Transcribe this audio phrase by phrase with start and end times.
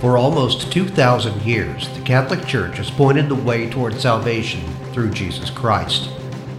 [0.00, 4.62] For almost 2,000 years, the Catholic Church has pointed the way toward salvation
[4.94, 6.10] through Jesus Christ.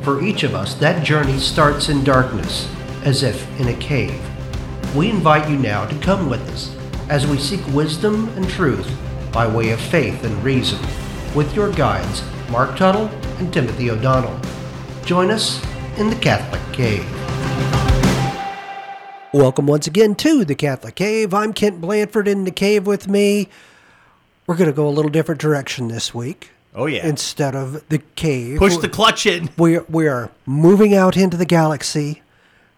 [0.04, 2.72] For each of us, that journey starts in darkness,
[3.04, 4.22] as if in a cave.
[4.96, 6.78] We invite you now to come with us
[7.10, 8.88] as we seek wisdom and truth
[9.32, 10.80] by way of faith and reason
[11.34, 13.08] with your guides, Marc Tuttle
[13.40, 14.40] and Timothy O'Donnell.
[15.04, 15.66] Join us
[15.98, 17.81] in the Catholic Cave.
[19.34, 21.34] Welcome once again to the Catholic Cave.
[21.34, 23.48] I'm Kent Blanford in the cave with me.
[24.46, 26.52] We're going to go a little different direction this week.
[26.76, 27.06] Oh yeah.
[27.08, 29.50] Instead of the cave, Push the clutch in.
[29.58, 32.22] we we are moving out into the galaxy,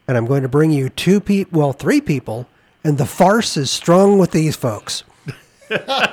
[0.07, 2.47] and I'm going to bring you two people, well, three people,
[2.83, 5.03] and the farce is strong with these folks.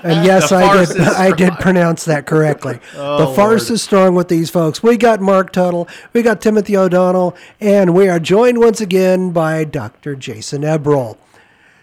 [0.03, 1.01] And yes, I did.
[1.01, 2.81] I did pronounce that correctly.
[2.95, 4.83] the farce is strong with these folks.
[4.83, 9.65] We got Marc Tuttle, we got Timothy O'Donnell, and we are joined once again by
[9.65, 10.17] Dr.
[10.17, 11.17] Jason Eberl.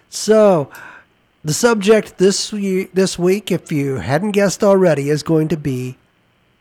[0.09, 0.69] So,
[1.43, 2.49] the subject this
[2.93, 5.97] this week, if you hadn't guessed already, is going to be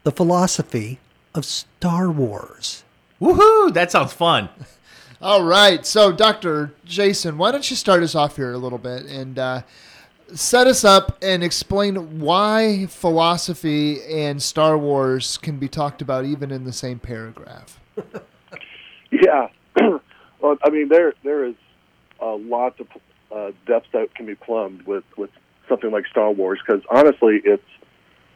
[0.02, 0.98] the philosophy
[1.34, 2.84] of Star Wars.
[3.20, 3.72] Woohoo!
[3.72, 4.48] That sounds fun.
[5.20, 5.84] All right.
[5.86, 6.72] So, Dr.
[6.84, 9.62] Jason, why don't you start us off here a little bit and uh,
[10.34, 16.50] set us up and explain why philosophy and Star Wars can be talked about even
[16.50, 17.80] in the same paragraph?
[19.10, 19.48] Yeah.
[20.40, 21.54] well, I mean, there there is
[22.20, 22.86] a lot of
[23.34, 25.30] uh, depths that can be plumbed with with
[25.68, 27.64] something like Star Wars because honestly, it's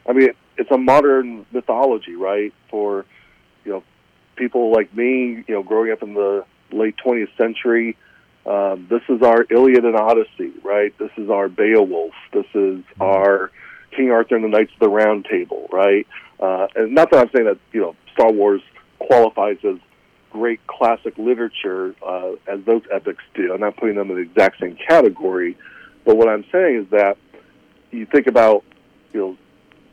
[0.07, 2.53] I mean, it's a modern mythology, right?
[2.69, 3.05] For
[3.65, 3.83] you know,
[4.35, 7.97] people like me, you know, growing up in the late 20th century.
[8.45, 10.97] Um, this is our Iliad and Odyssey, right?
[10.97, 12.13] This is our Beowulf.
[12.33, 13.51] This is our
[13.95, 16.07] King Arthur and the Knights of the Round Table, right?
[16.39, 18.61] Uh, and not that I'm saying that you know Star Wars
[18.99, 19.77] qualifies as
[20.31, 23.53] great classic literature uh, as those epics do.
[23.53, 25.57] I'm not putting them in the exact same category,
[26.05, 27.17] but what I'm saying is that
[27.91, 28.63] you think about
[29.13, 29.37] you know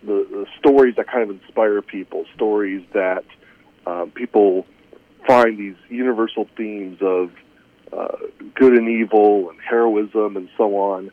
[0.03, 3.25] the, the stories that kind of inspire people, stories that
[3.87, 4.65] um, people
[5.27, 7.31] find these universal themes of
[7.93, 8.17] uh,
[8.55, 11.11] good and evil and heroism and so on,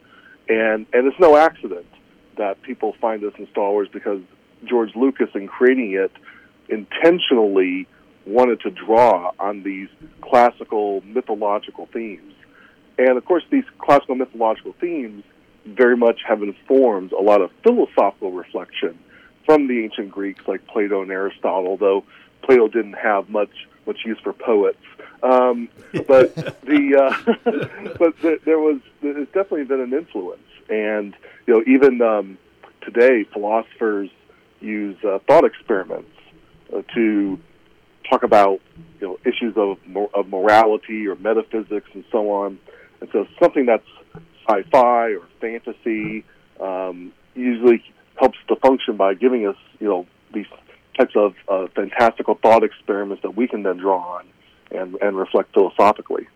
[0.48, 1.86] and and it's no accident
[2.38, 4.22] that people find this in Star Wars because
[4.66, 6.12] George Lucas, in creating it,
[6.70, 7.88] intentionally
[8.26, 9.88] wanted to draw on these
[10.22, 12.34] classical mythological themes.
[12.98, 15.24] And of course, these classical mythological themes
[15.66, 18.98] very much have informed a lot of philosophical reflection
[19.46, 22.04] from the ancient Greeks like Plato and Aristotle, though
[22.42, 24.80] Plato didn't have much much use for poets.
[25.24, 25.70] Um,
[26.08, 26.36] but
[26.66, 27.34] the uh,
[27.98, 31.16] but the, there was there's definitely been an influence, and
[31.48, 32.38] you know even um,
[32.82, 34.10] today philosophers
[34.60, 36.12] use uh, thought experiments
[36.74, 37.40] uh, to
[38.10, 38.60] talk about
[39.00, 39.78] you know issues of
[40.14, 42.60] of morality or metaphysics and so on.
[43.02, 43.88] And so something that's
[44.48, 46.24] sci-fi or fantasy
[46.60, 47.84] um, usually
[48.20, 50.46] helps to function by giving us you know these
[50.96, 54.26] types of uh, fantastical thought experiments that we can then draw on
[54.72, 56.28] and and reflect philosophically.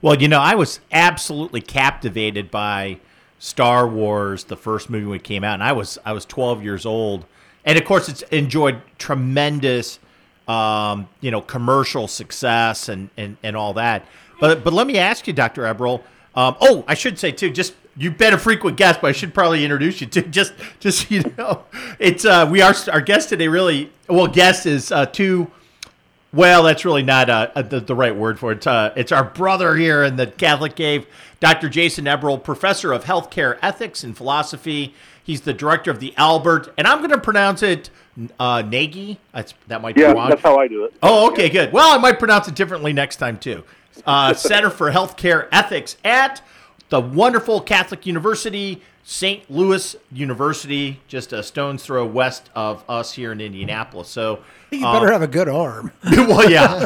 [0.00, 2.98] Well, you know, I was absolutely captivated by
[3.38, 6.62] Star Wars, the first movie when it came out, and I was I was 12
[6.62, 7.26] years old,
[7.64, 9.98] and of course, it's enjoyed tremendous,
[10.46, 14.06] um, you know, commercial success and, and and all that.
[14.40, 16.02] But but let me ask you, Doctor Eberl.
[16.34, 19.34] Um, oh, I should say too, just you've been a frequent guest, but I should
[19.34, 21.64] probably introduce you to just just so you know,
[21.98, 23.48] it's uh, we are our guest today.
[23.48, 25.50] Really, well, guest is uh, two.
[26.32, 28.66] Well, that's really not uh, uh, the, the right word for it.
[28.66, 31.06] Uh, it's our brother here in the Catholic Cave,
[31.40, 31.70] Dr.
[31.70, 34.94] Jason Eberl, professor of healthcare ethics and philosophy.
[35.24, 37.88] He's the director of the Albert, and I'm going to pronounce it
[38.38, 39.16] uh, Gnaegi.
[39.32, 40.28] That's, that might Yeah, be wrong.
[40.28, 40.94] that's how I do it.
[41.02, 41.72] Oh, okay, good.
[41.72, 43.64] Well, I might pronounce it differently next time too.
[44.04, 46.42] Uh, Center for Healthcare Ethics at
[46.88, 49.50] the wonderful Catholic University, St.
[49.50, 54.08] Louis University, just a stone's throw west of us here in Indianapolis.
[54.08, 54.40] So,
[54.70, 55.92] You better have a good arm.
[56.04, 56.84] well, yeah.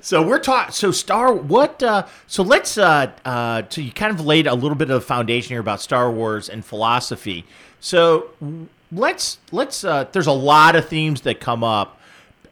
[0.00, 0.72] so we're talking.
[0.72, 1.82] So Star, what?
[1.82, 2.78] Uh, so let's.
[2.78, 6.10] Uh, uh, so you kind of laid a little bit of foundation here about Star
[6.10, 7.44] Wars and philosophy.
[7.80, 8.30] So
[8.92, 9.84] let's let's.
[9.84, 12.00] Uh, there's a lot of themes that come up.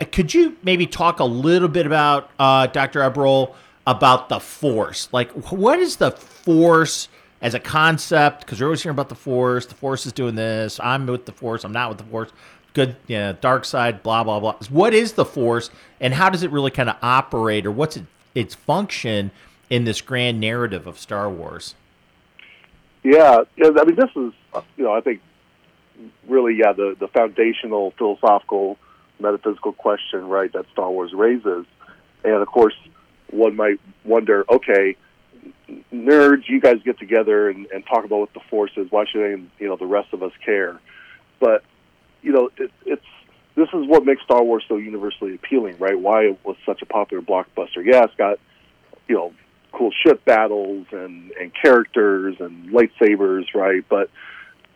[0.00, 3.00] Uh, Could you maybe talk a little bit about uh, Dr.
[3.00, 3.54] Eberl
[3.86, 5.08] about the Force?
[5.12, 7.08] Like, what is the Force?
[7.42, 9.66] As a concept, because you're always hearing about the Force.
[9.66, 10.80] The Force is doing this.
[10.82, 11.64] I'm with the Force.
[11.64, 12.32] I'm not with the Force
[12.72, 16.42] good you know, dark side blah blah blah what is the force and how does
[16.42, 18.04] it really kind of operate or what's it,
[18.34, 19.30] its function
[19.70, 21.74] in this grand narrative of star wars
[23.02, 23.70] Yeah, yeah.
[23.78, 25.20] I mean, this is uh, you know, I think
[26.26, 28.78] really, yeah, the the foundational philosophical,
[29.20, 31.66] metaphysical question, right, that Star Wars raises,
[32.24, 32.74] and of course,
[33.30, 34.96] one might wonder, okay,
[35.92, 38.90] nerds, you guys get together and, and talk about what the Force is.
[38.90, 40.80] Why should any, you know the rest of us care?
[41.40, 41.64] But
[42.22, 43.04] you know, it, it's
[43.54, 45.98] this is what makes Star Wars so universally appealing, right?
[45.98, 47.84] Why it was such a popular blockbuster.
[47.84, 48.38] Yeah, it's got
[49.08, 49.32] you know
[49.72, 53.84] cool ship battles and and characters and lightsabers, right?
[53.88, 54.10] But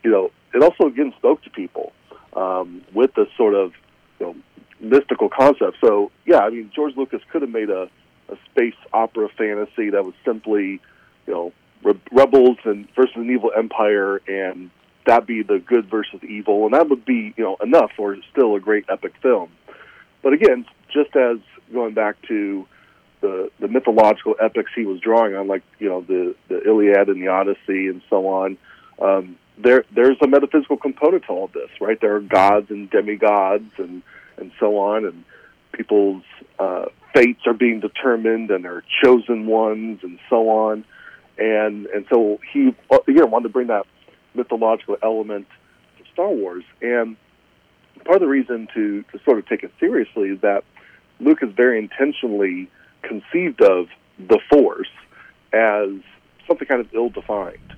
[0.03, 1.93] you know, it also again spoke to people
[2.35, 3.73] um, with this sort of
[4.19, 4.37] you know
[4.81, 5.77] mystical concept.
[5.81, 7.89] So yeah, I mean, George Lucas could have made a,
[8.31, 10.81] a space opera fantasy that was simply
[11.27, 14.71] you know re- rebels and versus an evil empire and
[15.07, 18.55] that be the good versus evil, and that would be you know enough for still
[18.55, 19.51] a great epic film.
[20.23, 21.39] But again, just as
[21.73, 22.67] going back to
[23.21, 27.23] the the mythological epics he was drawing on, like you know the the Iliad and
[27.23, 28.59] the Odyssey and so on.
[29.01, 32.01] Um, there there's a metaphysical component to all this, right?
[32.01, 34.03] There are gods and demigods and
[34.37, 35.25] and so on, and
[35.73, 36.23] people's
[36.59, 40.85] uh, fates are being determined, and are chosen ones, and so on.
[41.39, 43.87] And and so he uh, again wanted to bring that
[44.35, 45.47] mythological element
[45.99, 47.17] to Star Wars, and
[48.05, 50.65] part of the reason to to sort of take it seriously is that
[51.21, 52.71] Lucas very intentionally
[53.03, 53.87] conceived of
[54.19, 54.91] the Force
[55.53, 55.89] as
[56.47, 57.75] something kind of ill-defined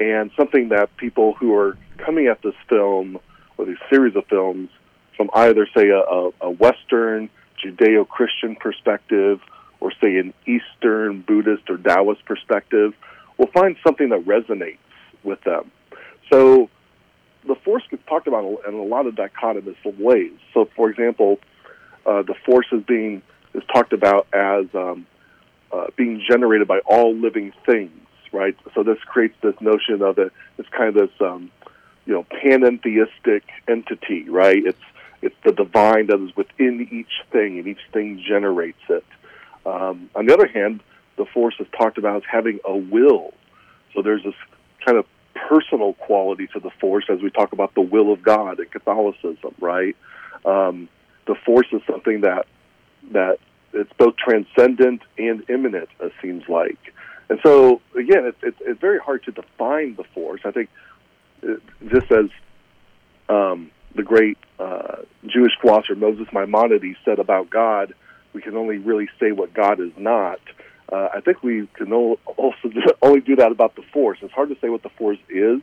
[0.00, 3.18] and something that people who are coming at this film
[3.56, 4.70] or these series of films
[5.16, 7.28] from either, say, a, a Western
[7.64, 9.40] Judeo-Christian perspective
[9.80, 12.94] or, say, an Eastern Buddhist or Taoist perspective,
[13.36, 14.78] will find something that resonates
[15.22, 15.70] with them.
[16.32, 16.68] So
[17.46, 20.32] the Force gets talked about in a lot of dichotomous ways.
[20.52, 21.38] So, for example,
[22.04, 23.22] uh, the Force is being
[23.54, 25.06] is talked about as um,
[25.72, 27.92] uh, being generated by all living things,
[28.32, 28.56] right?
[28.74, 30.32] So this creates this notion of it.
[30.58, 31.50] It's kind of this, um,
[32.04, 34.64] you know, panentheistic entity, right?
[34.64, 34.78] It's
[35.22, 39.04] it's the divine that is within each thing, and each thing generates it.
[39.66, 40.82] Um, on the other hand,
[41.16, 43.34] the force is talked about as having a will.
[43.94, 44.34] So there's this
[44.84, 48.60] kind of personal quality to the force as we talk about the will of God
[48.60, 49.96] in Catholicism, right?
[50.44, 50.88] Um,
[51.26, 52.46] the force is something that
[53.12, 53.38] that
[53.72, 56.78] it's both transcendent and immanent, it seems like.
[57.28, 60.40] And so, again, it's, it's, it's very hard to define the force.
[60.44, 60.70] I think,
[61.42, 61.54] uh,
[61.90, 62.30] just as
[63.28, 67.94] um, the great uh, Jewish philosopher Moses Maimonides said about God,
[68.32, 70.40] we can only really say what God is not.
[70.90, 72.70] Uh, I think we can also
[73.02, 74.18] only do that about the force.
[74.22, 75.60] It's hard to say what the force is.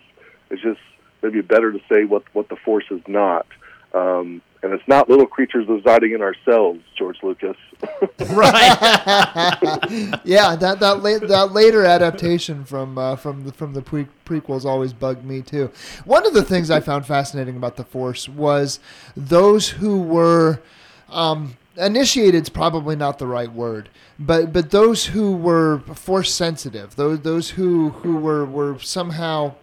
[0.51, 0.81] It's just
[1.23, 3.47] maybe better to say what what the force is not.
[3.93, 7.55] Um, and it's not little creatures residing in ourselves, George Lucas.
[8.31, 8.77] right.
[10.23, 14.65] yeah, that that la- that later adaptation from uh, from the from the pre- prequels
[14.65, 15.71] always bugged me too.
[16.05, 18.79] One of the things I found fascinating about the Force was
[19.15, 20.61] those who were.
[21.09, 27.21] Um, initiated's probably not the right word, but but those who were force sensitive, those
[27.21, 29.53] those who who were were somehow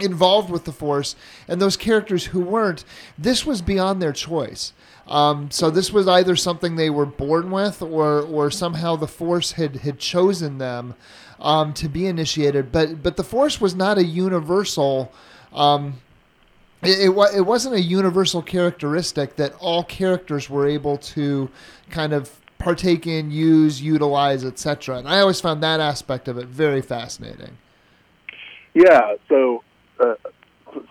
[0.00, 1.14] involved with the force
[1.46, 2.84] and those characters who weren't
[3.18, 4.72] this was beyond their choice.
[5.06, 9.52] Um, so this was either something they were born with or or somehow the force
[9.52, 10.94] had had chosen them
[11.40, 12.72] um, to be initiated.
[12.72, 15.12] But but the force was not a universal
[15.52, 16.00] um,
[16.82, 21.48] it, it, it wasn't a universal characteristic that all characters were able to
[21.90, 26.46] kind of partake in use utilize etc and i always found that aspect of it
[26.46, 27.58] very fascinating.
[28.72, 29.64] Yeah so
[30.02, 30.14] uh,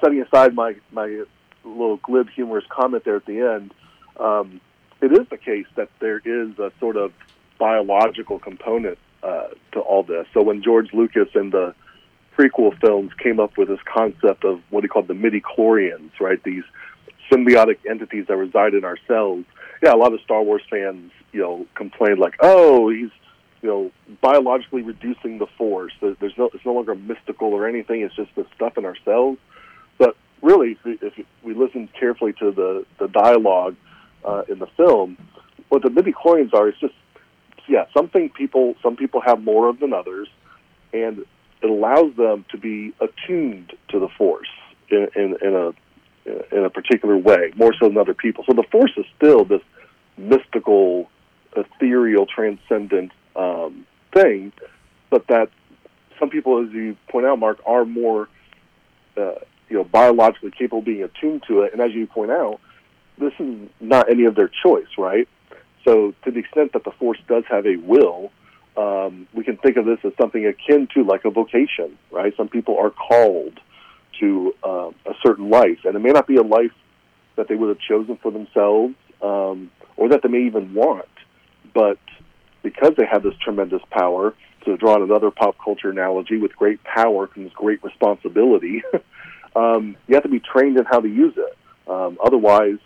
[0.01, 1.23] setting aside my my
[1.63, 3.73] little glib humorous comment there at the end,
[4.19, 4.61] um,
[5.01, 7.11] it is the case that there is a sort of
[7.59, 10.25] biological component uh, to all this.
[10.33, 11.75] So when George Lucas and the
[12.37, 16.41] prequel films came up with this concept of what he called the midi-chlorians, right?
[16.43, 16.63] These
[17.31, 19.45] symbiotic entities that reside in our cells.
[19.83, 23.09] Yeah, a lot of Star Wars fans, you know, complained like, "Oh, he's
[23.61, 23.91] you know,
[24.21, 25.93] biologically reducing the force.
[26.01, 28.01] There's no, it's no longer mystical or anything.
[28.01, 29.37] It's just the stuff in our cells.
[29.97, 33.75] But really, if we, if we listen carefully to the the dialogue
[34.25, 35.17] uh, in the film,
[35.69, 36.95] what the midi chlorians are is just,
[37.67, 40.27] yeah, something people some people have more of than others,
[40.91, 41.25] and
[41.61, 44.49] it allows them to be attuned to the force
[44.89, 45.73] in, in, in a
[46.55, 48.43] in a particular way, more so than other people.
[48.47, 49.61] So the force is still this
[50.17, 51.09] mystical,
[51.55, 54.51] ethereal, transcendent um, thing,
[55.09, 55.49] but that
[56.19, 58.29] some people, as you point out, Marc, are more
[59.17, 59.35] uh,
[59.69, 61.73] you know biologically capable of being attuned to it.
[61.73, 62.59] And as you point out,
[63.17, 65.27] this is not any of their choice, right?
[65.85, 68.31] So to the extent that the force does have a will,
[68.77, 72.33] um, we can think of this as something akin to like a vocation, right?
[72.37, 73.59] Some people are called
[74.19, 76.71] to uh, a certain life, and it may not be a life
[77.35, 81.09] that they would have chosen for themselves, um, or that they may even want,
[81.73, 81.99] but
[82.63, 84.33] because they have this tremendous power,
[84.65, 88.83] to draw on another pop culture analogy, with great power comes great responsibility.
[89.55, 91.57] um, you have to be trained in how to use it.
[91.89, 92.77] Um, otherwise,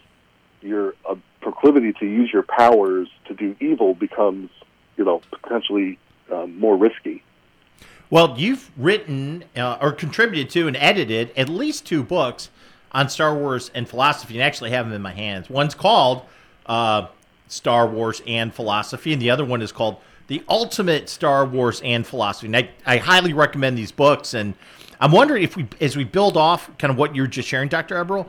[0.61, 4.49] your uh, proclivity to use your powers to do evil becomes,
[4.97, 5.99] you know, potentially
[6.31, 7.23] um, more risky.
[8.09, 12.49] Well, you've written uh, or contributed to and edited at least two books
[12.91, 15.49] on Star Wars and philosophy, and actually have them in my hands.
[15.49, 16.23] One's called
[16.65, 17.07] uh,
[17.47, 19.97] Star Wars and Philosophy, and the other one is called
[20.27, 22.47] The Ultimate Star Wars and Philosophy.
[22.47, 24.55] And I, I highly recommend these books, and
[24.99, 28.03] I'm wondering if we, as we build off kind of what you're just sharing, Dr.
[28.03, 28.27] Eberl,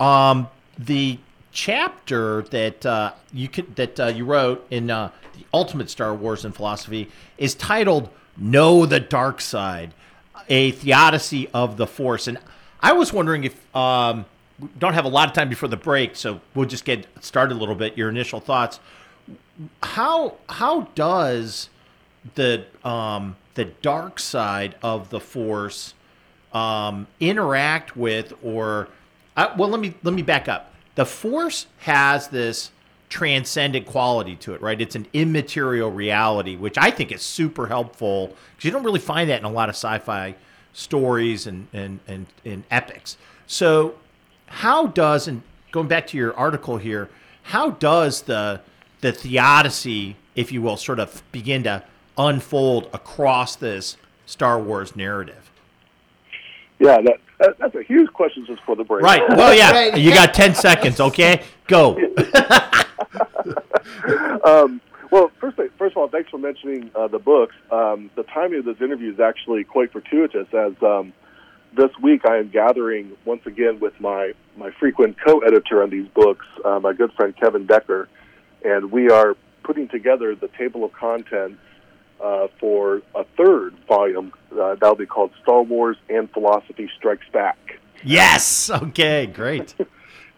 [0.00, 1.18] um, the
[1.52, 6.44] chapter that uh, you could, that uh, you wrote in uh, the Ultimate Star Wars
[6.44, 9.94] and Philosophy is titled "Know the Dark Side,"
[10.48, 12.26] a theodicy of the Force.
[12.26, 12.38] And
[12.80, 14.26] I was wondering if um,
[14.78, 17.58] don't have a lot of time before the break, so we'll just get started a
[17.58, 17.98] little bit.
[17.98, 18.80] Your initial thoughts.
[19.82, 21.68] How how does
[22.34, 25.94] the um, the dark side of the Force
[26.54, 28.88] um, interact with or
[29.36, 32.70] uh, well let me let me back up the force has this
[33.08, 38.28] transcendent quality to it right it's an immaterial reality which i think is super helpful
[38.28, 40.34] because you don't really find that in a lot of sci-fi
[40.72, 43.96] stories and and and, and epics so
[44.54, 45.42] how does and
[45.72, 47.08] going back to your article here
[47.42, 48.60] how does the
[49.00, 51.82] the theodicy if you will sort of begin to
[52.16, 53.96] unfold across this
[54.26, 55.50] star wars narrative
[56.78, 59.02] Yeah, that, that that's a huge question just for the break.
[59.02, 59.22] Right.
[59.28, 59.96] Well, yeah.
[59.96, 61.42] You got 10 seconds, okay?
[61.66, 61.94] Go.
[64.44, 64.80] um,
[65.10, 67.54] well, first, first of all, thanks for mentioning uh, the books.
[67.70, 71.12] Um, the timing of this interview is actually quite fortuitous, as um,
[71.76, 76.46] this week I am gathering once again with my, my frequent co-editor on these books,
[76.64, 78.08] uh, my good friend Kevin Decker,
[78.64, 81.60] and we are putting together the table of contents
[82.22, 87.80] uh, for a third volume uh, that'll be called Star Wars and Philosophy Strikes Back.
[88.02, 88.70] Yes.
[88.70, 89.74] Okay, great.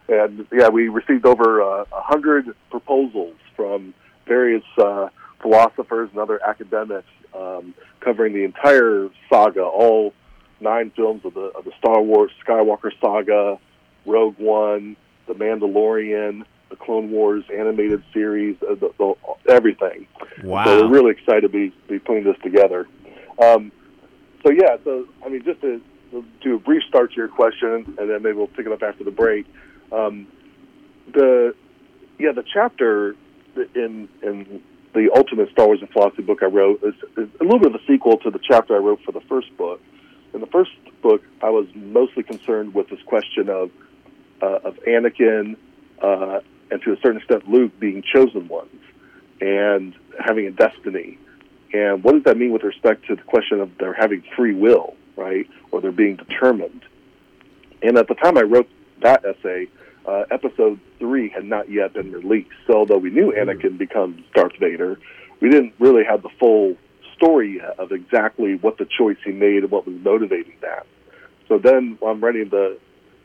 [0.09, 3.93] And yeah, we received over uh, a hundred proposals from
[4.25, 5.09] various uh,
[5.41, 10.13] philosophers and other academics um, covering the entire saga, all
[10.59, 13.59] nine films of the of the Star Wars Skywalker saga,
[14.05, 14.95] Rogue One,
[15.27, 19.13] The Mandalorian, the Clone Wars animated series, uh, the, the,
[19.49, 20.07] everything.
[20.43, 20.65] Wow.
[20.65, 22.87] So we're really excited to be be putting this together.
[23.41, 23.71] Um,
[24.43, 27.95] so yeah, so I mean, just to, to do a brief start to your question,
[27.97, 29.45] and then maybe we'll pick it up after the break.
[29.91, 30.27] Um,
[31.13, 31.55] the
[32.19, 33.15] yeah, the chapter
[33.75, 34.61] in in
[34.93, 37.81] the Ultimate Star Wars and Philosophy book I wrote is, is a little bit of
[37.81, 39.79] a sequel to the chapter I wrote for the first book.
[40.33, 43.71] In the first book, I was mostly concerned with this question of
[44.41, 45.55] uh, of Anakin
[46.01, 48.81] uh, and to a certain extent Luke being chosen ones
[49.41, 51.17] and having a destiny.
[51.73, 54.95] And what does that mean with respect to the question of their having free will,
[55.15, 55.47] right?
[55.71, 56.83] Or they're being determined.
[57.81, 58.69] And at the time I wrote
[59.01, 59.67] that essay,
[60.05, 62.49] uh, episode three had not yet been released.
[62.65, 64.99] So although we knew Anakin becomes Darth Vader,
[65.41, 66.75] we didn't really have the full
[67.17, 70.87] story yet of exactly what the choice he made and what was motivating that.
[71.47, 72.77] So then, I'm writing the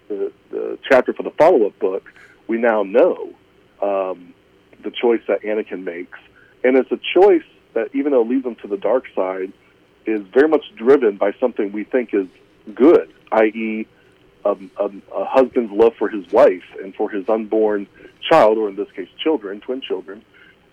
[0.09, 2.13] the, the chapter for the follow-up book,
[2.47, 3.31] we now know
[3.81, 4.35] um,
[4.83, 6.19] the choice that Anakin makes,
[6.65, 7.45] and it's a choice
[7.75, 9.53] that, even though it leads him to the dark side,
[10.05, 12.27] is very much driven by something we think is
[12.75, 13.87] good, i.e.,
[14.45, 17.87] um, um, a husband's love for his wife and for his unborn
[18.29, 20.25] child, or in this case, children, twin children,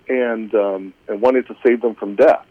[0.07, 2.47] and um, and wanting to save them from death.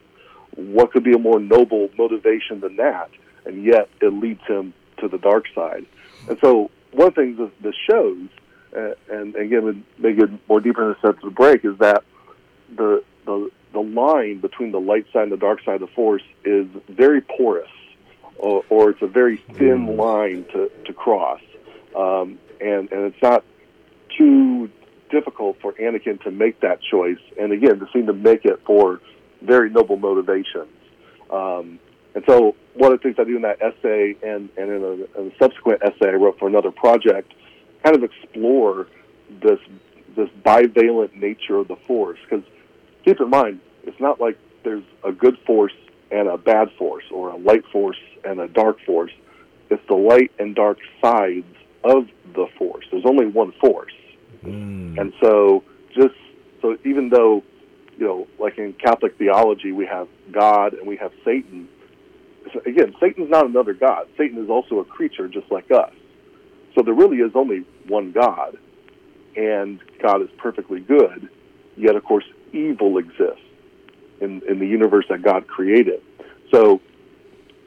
[0.58, 3.10] What could be a more noble motivation than that?
[3.44, 5.86] And yet, it leads him to the dark side.
[6.28, 8.28] And so, one of the things this, this shows,
[8.76, 12.02] uh, and again, it more deeper in the sense of the break, is that
[12.74, 16.22] the the the line between the light side and the dark side of the force
[16.44, 17.70] is very porous,
[18.36, 21.40] or, or it's a very thin line to to cross,
[21.96, 23.44] um, and and it's not
[24.16, 24.68] too
[25.10, 29.00] difficult for Anakin to make that choice, and again, to seem to make it for
[29.42, 30.68] very noble motivations.
[31.30, 31.78] Um,
[32.14, 35.20] and so, one of the things I do in that essay and, and in, a,
[35.20, 37.32] in a subsequent essay I wrote for another project,
[37.84, 38.86] kind of explore
[39.42, 39.58] this
[40.16, 42.18] this bivalent nature of the Force.
[42.28, 42.44] Because
[43.04, 45.72] keep in mind, it's not like there's a good force
[46.10, 49.12] and a bad force, or a light force and a dark force.
[49.70, 51.44] It's the light and dark sides
[51.84, 52.86] of the Force.
[52.90, 53.92] There's only one Force.
[54.98, 55.62] And so,
[55.94, 56.14] just
[56.62, 57.42] so even though,
[57.98, 61.68] you know, like in Catholic theology, we have God and we have Satan.
[62.52, 64.08] so Again, Satan's not another God.
[64.16, 65.92] Satan is also a creature just like us.
[66.74, 68.56] So there really is only one God,
[69.36, 71.28] and God is perfectly good.
[71.76, 73.42] Yet, of course, evil exists.
[74.20, 76.02] in in the universe that God created.
[76.52, 76.80] So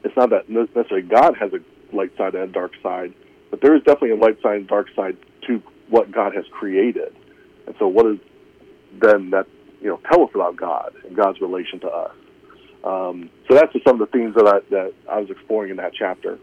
[0.04, 1.60] it's not that necessarily God has a
[1.96, 3.14] light side and a dark side,
[3.50, 7.14] but there is definitely a light side and dark side to what God has created.
[7.66, 8.18] And so, what is
[9.00, 9.46] then that
[9.82, 12.14] you know tell us about God and God's relation to us?
[12.84, 15.76] Um, so that's just some of the themes that I, that I was exploring in
[15.76, 16.38] that chapter.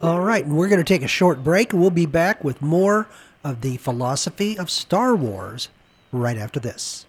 [0.00, 3.08] All right, we're going to take a short break, we'll be back with more
[3.44, 5.68] of the philosophy of Star Wars
[6.12, 7.06] right after this.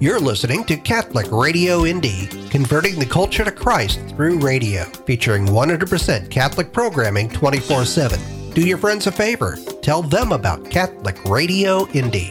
[0.00, 6.30] You're listening to Catholic Radio Indy, converting the culture to Christ through radio, featuring 100%
[6.30, 8.52] Catholic programming 24 7.
[8.52, 9.56] Do your friends a favor.
[9.82, 12.30] Tell them about Catholic Radio Indy.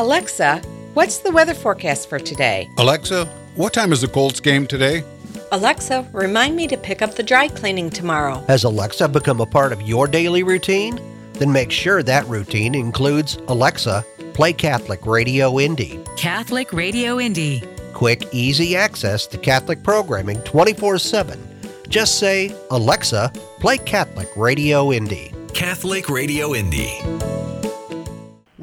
[0.00, 0.58] Alexa,
[0.94, 2.70] what's the weather forecast for today?
[2.78, 3.24] Alexa,
[3.56, 5.02] what time is the Colts game today?
[5.50, 8.44] Alexa, remind me to pick up the dry cleaning tomorrow.
[8.46, 11.00] Has Alexa become a part of your daily routine?
[11.32, 15.98] Then make sure that routine includes Alexa, play Catholic Radio Indy.
[16.16, 17.64] Catholic Radio Indy.
[17.92, 21.40] Quick, easy access to Catholic programming 24 7.
[21.88, 25.32] Just say, Alexa, play Catholic Radio Indy.
[25.54, 27.00] Catholic Radio Indy.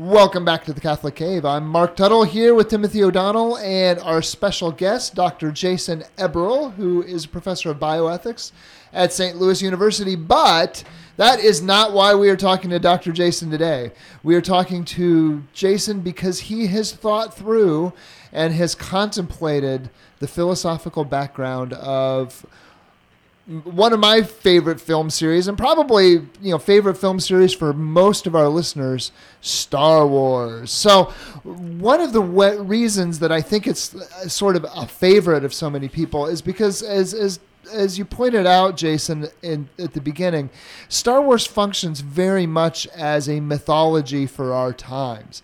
[0.06, 1.46] Welcome back to the Catholic Cave.
[1.46, 5.52] I'm Marc Tuttle here with Timothy O'Donnell and our special guest, Dr.
[5.52, 8.52] Jason Eberl, who is a professor of bioethics
[8.94, 9.38] at St.
[9.38, 10.16] Louis University.
[10.16, 10.84] But
[11.18, 13.12] that is not why we are talking to Dr.
[13.14, 13.94] Jason today.
[14.22, 17.92] We are talking to Jason because he has thought through
[18.32, 22.46] and has contemplated the philosophical background of
[23.64, 26.10] one of my favorite film series and probably
[26.42, 29.12] you know favorite film series for most of our listeners
[29.42, 30.72] star wars.
[30.72, 35.54] So one of the reasons that i think it's uh, sort of a favorite of
[35.54, 37.40] so many people is because as as
[37.72, 40.50] as you pointed out jason in at the beginning
[40.88, 45.42] star wars functions very much as a mythology for our times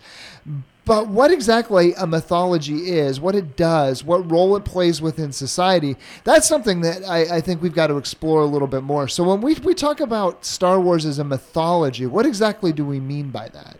[0.84, 5.96] but what exactly a mythology is, what it does, what role it plays within society,
[6.24, 9.06] that's something that I, I, think we've got to explore a little bit more.
[9.06, 12.98] So when we, we talk about Star Wars as a mythology, what exactly do we
[12.98, 13.76] mean by that?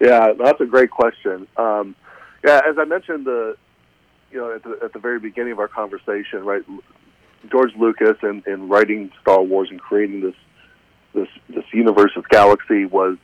[0.00, 1.46] Yeah, that's a great question.
[1.56, 1.96] Um,
[2.44, 3.56] yeah, as I mentioned, the
[4.30, 6.62] you know at the, at the very beginning of our conversation, right?
[7.50, 10.34] George Lucas, in, in writing Star Wars and creating this
[11.14, 13.16] this this universe, of galaxy, was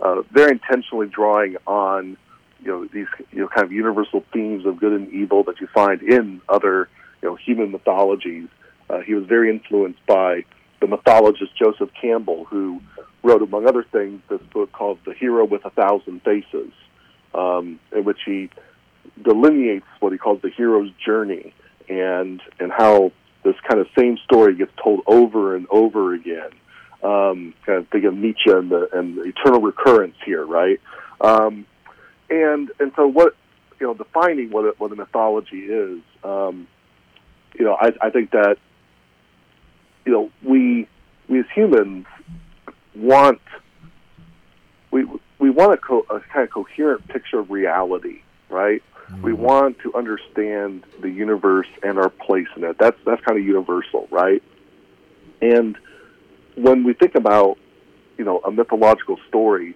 [0.00, 2.16] uh, very intentionally drawing on
[2.60, 5.68] you know these you know kind of universal themes of good and evil that you
[5.68, 6.88] find in other
[7.22, 8.48] you know human mythologies.
[8.88, 10.44] Uh, he was very influenced by
[10.80, 12.80] the mythologist Joseph Campbell, who
[13.22, 16.72] wrote, among other things, this book called "The Hero with a Thousand Faces,"
[17.34, 18.50] um, in which he
[19.22, 21.54] delineates what he calls the hero's journey
[21.88, 23.12] and and how
[23.44, 26.50] this kind of same story gets told over and over again
[27.04, 30.80] um, kind of think of Nietzsche and the, and the eternal recurrence here, right?
[31.20, 31.66] Um,
[32.30, 33.36] and and so what
[33.80, 36.66] you know, defining what a, what a mythology is, um,
[37.58, 38.56] you know, I, I think that
[40.04, 40.88] you know we
[41.28, 42.06] we as humans
[42.94, 43.40] want
[44.90, 45.04] we
[45.38, 48.82] we want a, co- a kind of coherent picture of reality, right?
[49.10, 49.22] Mm-hmm.
[49.22, 52.78] We want to understand the universe and our place in it.
[52.78, 54.42] That's that's kind of universal, right?
[55.42, 55.76] And
[56.56, 57.58] when we think about,
[58.18, 59.74] you know, a mythological story,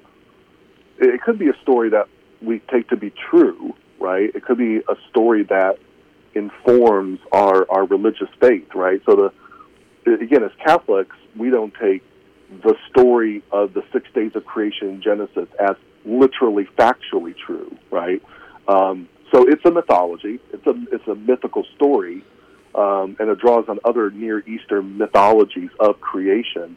[0.99, 2.09] it could be a story that
[2.43, 4.31] we take to be true, right?
[4.35, 5.79] It could be a story that
[6.35, 9.01] informs our, our religious faith, right?
[9.07, 9.33] So the
[10.13, 12.03] again, as Catholics, we don't take
[12.63, 18.23] the story of the six days of creation in Genesis as literally factually true, right?
[18.67, 20.41] Um, so it's a mythology.
[20.53, 22.25] It's a it's a mythical story,
[22.79, 26.77] um, and it draws on other Near Eastern mythologies of creation.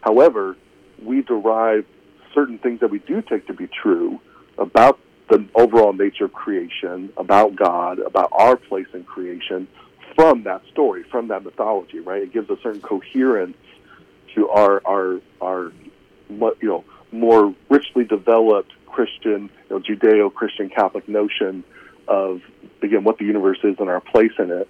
[0.00, 0.56] However,
[1.02, 1.84] we derive
[2.32, 4.20] certain things that we do take to be true
[4.58, 9.66] about the overall nature of creation, about God, about our place in creation
[10.14, 12.22] from that story, from that mythology, right?
[12.22, 13.56] It gives a certain coherence
[14.34, 15.72] to our our our
[16.30, 21.64] you know more richly developed Christian, you know, Judeo-Christian Catholic notion
[22.06, 22.40] of
[22.82, 24.68] again what the universe is and our place in it.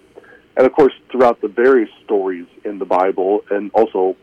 [0.57, 4.15] And of course, throughout the various stories in the Bible, and also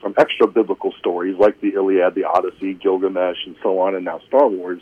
[0.00, 4.20] from extra biblical stories like the Iliad, the Odyssey, Gilgamesh, and so on, and now
[4.28, 4.80] Star Wars,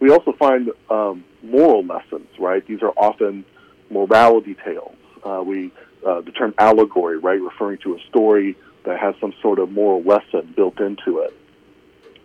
[0.00, 2.28] we also find um, moral lessons.
[2.38, 2.66] Right?
[2.66, 3.44] These are often
[3.90, 4.96] morality tales.
[5.22, 5.72] Uh, we
[6.06, 10.02] uh, the term allegory, right, referring to a story that has some sort of moral
[10.02, 11.34] lesson built into it.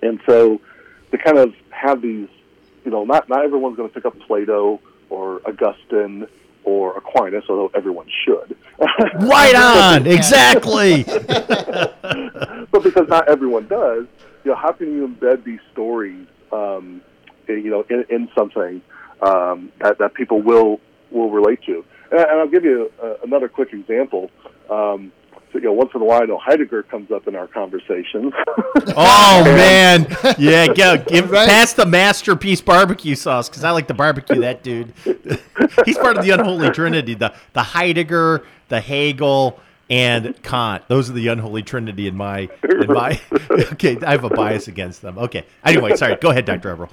[0.01, 0.59] And so,
[1.11, 2.27] to kind of have these,
[2.85, 6.27] you know, not not everyone's going to pick up Plato or Augustine
[6.69, 8.55] or Aquinas, although everyone should.
[9.27, 11.03] right on, exactly.
[12.71, 14.05] but because not everyone does,
[14.43, 17.01] you know, how can you embed these stories um,
[17.47, 18.81] you know, in, in something
[19.21, 20.79] um, that, that people will
[21.11, 21.83] will relate to.
[22.11, 24.29] And, and I'll give you uh, another quick example.
[24.69, 25.11] Um,
[25.53, 28.33] you know, once in a while, I know Heidegger comes up in our conversations.
[28.95, 30.07] oh man,
[30.37, 31.47] yeah, go give right.
[31.47, 34.93] pass the masterpiece barbecue sauce because I like to barbecue that dude.
[35.85, 39.59] He's part of the unholy trinity: the the Heidegger, the Hegel,
[39.89, 40.87] and Kant.
[40.87, 43.19] Those are the unholy trinity in my in my.
[43.49, 45.17] okay, I have a bias against them.
[45.17, 45.45] Okay.
[45.65, 46.15] Anyway, sorry.
[46.17, 46.89] Go ahead, Doctor Eberl.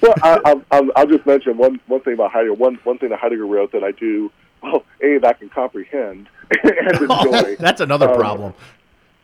[0.00, 2.54] Well, I, will I'll just mention one one thing about Heidegger.
[2.54, 4.30] One one thing that Heidegger wrote that I do
[4.62, 4.84] well.
[5.02, 6.28] A that I can comprehend
[6.62, 7.56] and enjoy.
[7.58, 8.54] That's another um, problem.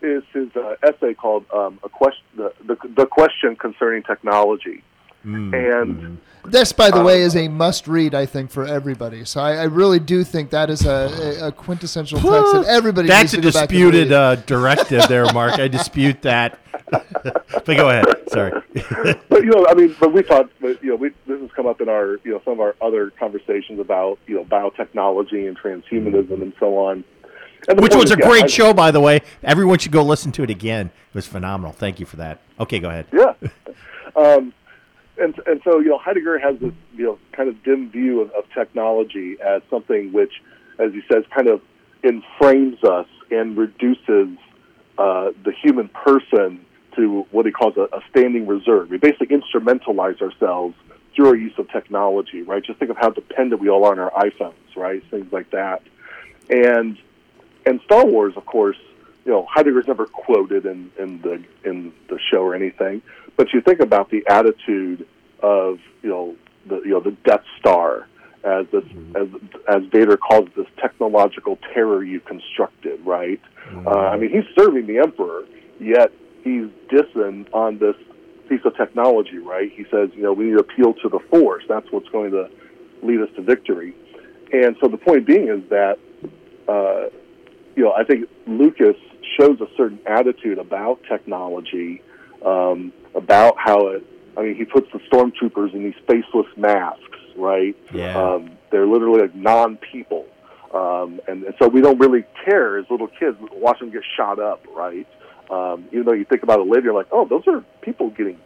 [0.02, 4.82] Is his uh, essay called um, a question the, the the question concerning technology.
[5.24, 5.82] Mm.
[5.82, 6.50] And mm-hmm.
[6.50, 9.24] this, by the um, way, is a must-read, I think, for everybody.
[9.24, 13.08] So I, I really do think that is a, a quintessential text that everybody.
[13.08, 15.58] That's a disputed uh, directive, there, Marc.
[15.58, 16.60] I dispute that.
[16.90, 18.06] but go ahead.
[18.28, 18.52] Sorry.
[19.28, 21.80] but you know, I mean, but we thought, you know, we, this has come up
[21.80, 26.42] in our, you know, some of our other conversations about, you know, biotechnology and transhumanism
[26.42, 27.04] and so on.
[27.68, 29.22] And Which was a great I, show, by the way.
[29.42, 30.86] Everyone should go listen to it again.
[30.86, 31.72] It was phenomenal.
[31.72, 32.40] Thank you for that.
[32.60, 33.06] Okay, go ahead.
[33.12, 33.34] Yeah.
[34.14, 34.54] Um,
[35.18, 38.30] and and so you know Heidegger has this you know kind of dim view of,
[38.30, 40.32] of technology as something which,
[40.78, 41.60] as he says, kind of
[42.02, 44.38] enframes us and reduces
[44.98, 46.64] uh, the human person
[46.96, 48.90] to what he calls a, a standing reserve.
[48.90, 50.74] We basically instrumentalize ourselves
[51.14, 52.62] through our use of technology, right?
[52.62, 55.02] Just think of how dependent we all are on our iPhones, right?
[55.10, 55.82] Things like that,
[56.50, 56.98] and
[57.64, 58.76] and Star Wars, of course,
[59.24, 63.02] you know Heidegger's never quoted in in the in the show or anything,
[63.36, 65.06] but you think about the attitude
[65.40, 68.06] of you know the you know the Death Star
[68.44, 69.16] as this mm-hmm.
[69.16, 69.28] as
[69.68, 73.40] as Vader calls it, this technological terror you constructed, right?
[73.68, 73.88] Mm-hmm.
[73.88, 75.44] Uh, I mean, he's serving the Emperor,
[75.80, 76.12] yet
[76.46, 77.96] he's dissing on this
[78.48, 79.70] piece of technology, right?
[79.72, 81.64] He says, you know, we need to appeal to the Force.
[81.68, 82.48] That's what's going to
[83.02, 83.94] lead us to victory.
[84.52, 85.98] And so the point being is that,
[86.68, 87.10] uh,
[87.74, 88.96] you know, I think Lucas
[89.38, 92.02] shows a certain attitude about technology
[92.44, 94.06] um, about how it.
[94.36, 97.02] I mean, he puts the stormtroopers in these faceless masks,
[97.36, 97.76] right?
[97.92, 98.16] Yeah.
[98.16, 100.26] Um, they're literally like non-people,
[100.74, 104.02] um, and, and so we don't really care as little kids we watch them get
[104.16, 105.08] shot up, right?
[105.50, 108.38] Um, even though you think about it later, you're like, oh, those are people getting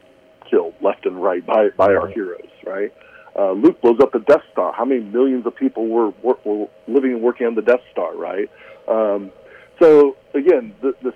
[0.50, 2.92] killed left and right by by our heroes, right?
[3.38, 4.72] Uh, Luke blows up the Death Star.
[4.72, 8.14] How many millions of people were were, were living and working on the Death Star,
[8.16, 8.50] right?
[8.88, 9.30] Um,
[9.78, 11.14] so again, the, the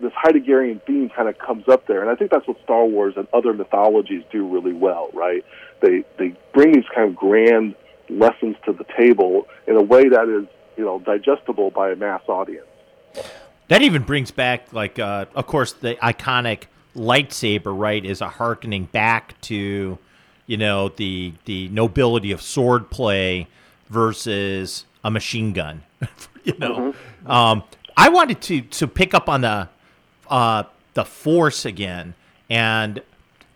[0.00, 3.14] this Heideggerian theme kind of comes up there, and I think that's what Star Wars
[3.16, 5.44] and other mythologies do really well, right?
[5.80, 7.74] They they bring these kind of grand
[8.08, 12.22] lessons to the table in a way that is you know digestible by a mass
[12.28, 12.66] audience.
[13.68, 18.84] That even brings back, like, uh, of course, the iconic lightsaber, right, is a harkening
[18.84, 19.98] back to,
[20.46, 23.46] you know, the the nobility of swordplay
[23.88, 25.82] versus a machine gun.
[26.44, 27.30] you know, mm-hmm.
[27.30, 27.62] um,
[27.96, 29.68] I wanted to to pick up on the
[30.28, 32.14] uh, the force again
[32.50, 33.02] and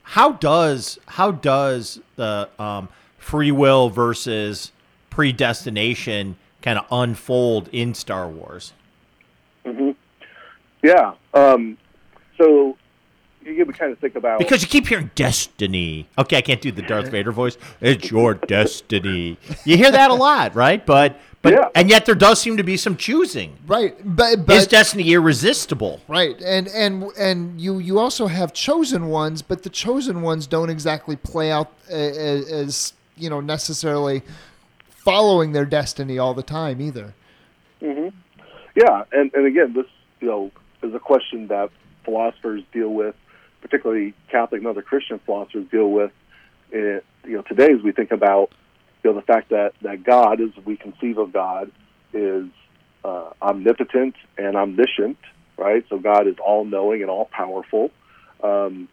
[0.03, 4.73] how does how does the um, free will versus
[5.11, 8.73] predestination kind of unfold in Star Wars?
[10.83, 11.15] Yeah.
[11.35, 11.77] Um,
[12.37, 12.77] so
[13.45, 16.09] you can kind of think about because you keep hearing destiny.
[16.19, 17.57] Okay, I can't do the Darth Vader voice.
[17.81, 19.39] It's your destiny.
[19.65, 20.85] You hear that a lot, right?
[20.85, 21.69] But but yeah.
[21.75, 23.57] and yet there does seem to be some choosing.
[23.67, 23.97] Right.
[24.05, 26.01] But, but is destiny irresistible?
[26.09, 26.41] Right.
[26.43, 31.17] And and and you you also have chosen ones, but the chosen ones don't exactly
[31.17, 34.23] play out as, as you know necessarily
[34.91, 37.15] following their destiny all the time either.
[37.81, 38.17] Mm-hmm.
[38.75, 39.87] Yeah, and and again, this
[40.21, 40.51] you know
[40.83, 41.71] is a question that
[42.05, 43.15] philosophers deal with,
[43.61, 46.13] particularly Catholic and other Christian philosophers deal with.
[46.73, 48.51] In, you know, today as we think about
[49.03, 51.71] you know the fact that that God, as we conceive of God,
[52.13, 52.47] is
[53.05, 55.19] uh, omnipotent and omniscient,
[55.57, 55.85] right?
[55.89, 57.91] So God is all knowing and all powerful,
[58.43, 58.89] um,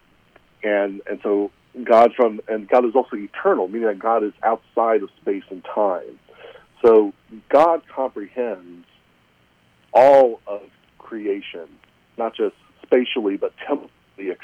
[0.62, 1.50] and and so
[1.84, 5.64] God from and God is also eternal, meaning that God is outside of space and
[5.64, 6.18] time.
[6.82, 7.12] So
[7.48, 8.86] God comprehends
[9.92, 10.62] all of
[11.06, 11.68] creation,
[12.18, 14.36] not just spatially but temporally.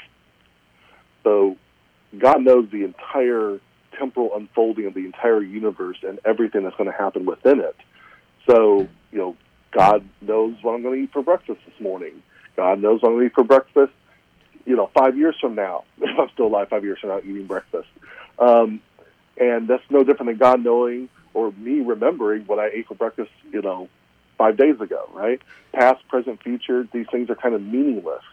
[1.23, 1.57] So
[2.17, 3.59] God knows the entire
[3.97, 7.75] temporal unfolding of the entire universe and everything that's going to happen within it.
[8.49, 9.35] So, you know,
[9.71, 12.21] God knows what I'm going to eat for breakfast this morning.
[12.55, 13.93] God knows what I'm going to eat for breakfast,
[14.65, 17.47] you know, five years from now, if I'm still alive five years from now eating
[17.47, 17.89] breakfast.
[18.39, 18.81] Um,
[19.37, 23.31] and that's no different than God knowing or me remembering what I ate for breakfast,
[23.51, 23.89] you know,
[24.43, 25.41] five days ago, right?
[25.71, 28.23] Past, present, future, these things are kind of meaningless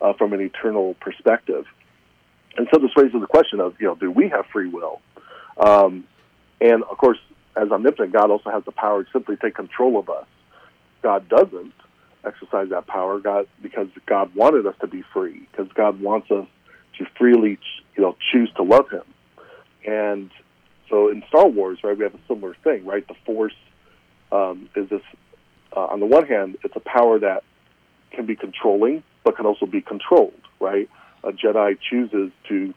[0.00, 1.66] uh, from an eternal perspective.
[2.56, 5.02] and so this raises the question of, you know, do we have free will?
[5.58, 6.04] Um,
[6.62, 7.18] and of course,
[7.54, 10.26] as omnipotent, God also has the power to simply take control of us.
[11.02, 11.74] God doesn't
[12.24, 16.46] exercise that power, God, because God wanted us to be free, because God wants us
[16.96, 17.58] to freely,
[17.94, 19.04] you know, choose to love Him.
[19.86, 20.30] And
[20.88, 23.06] so in Star Wars, right, we have a similar thing, right?
[23.06, 23.54] The Force
[24.32, 25.02] um, is this.
[25.74, 27.44] Uh, on the one hand, it's a power that
[28.10, 30.88] can be controlling, but can also be controlled, right?
[31.24, 32.74] A Jedi chooses to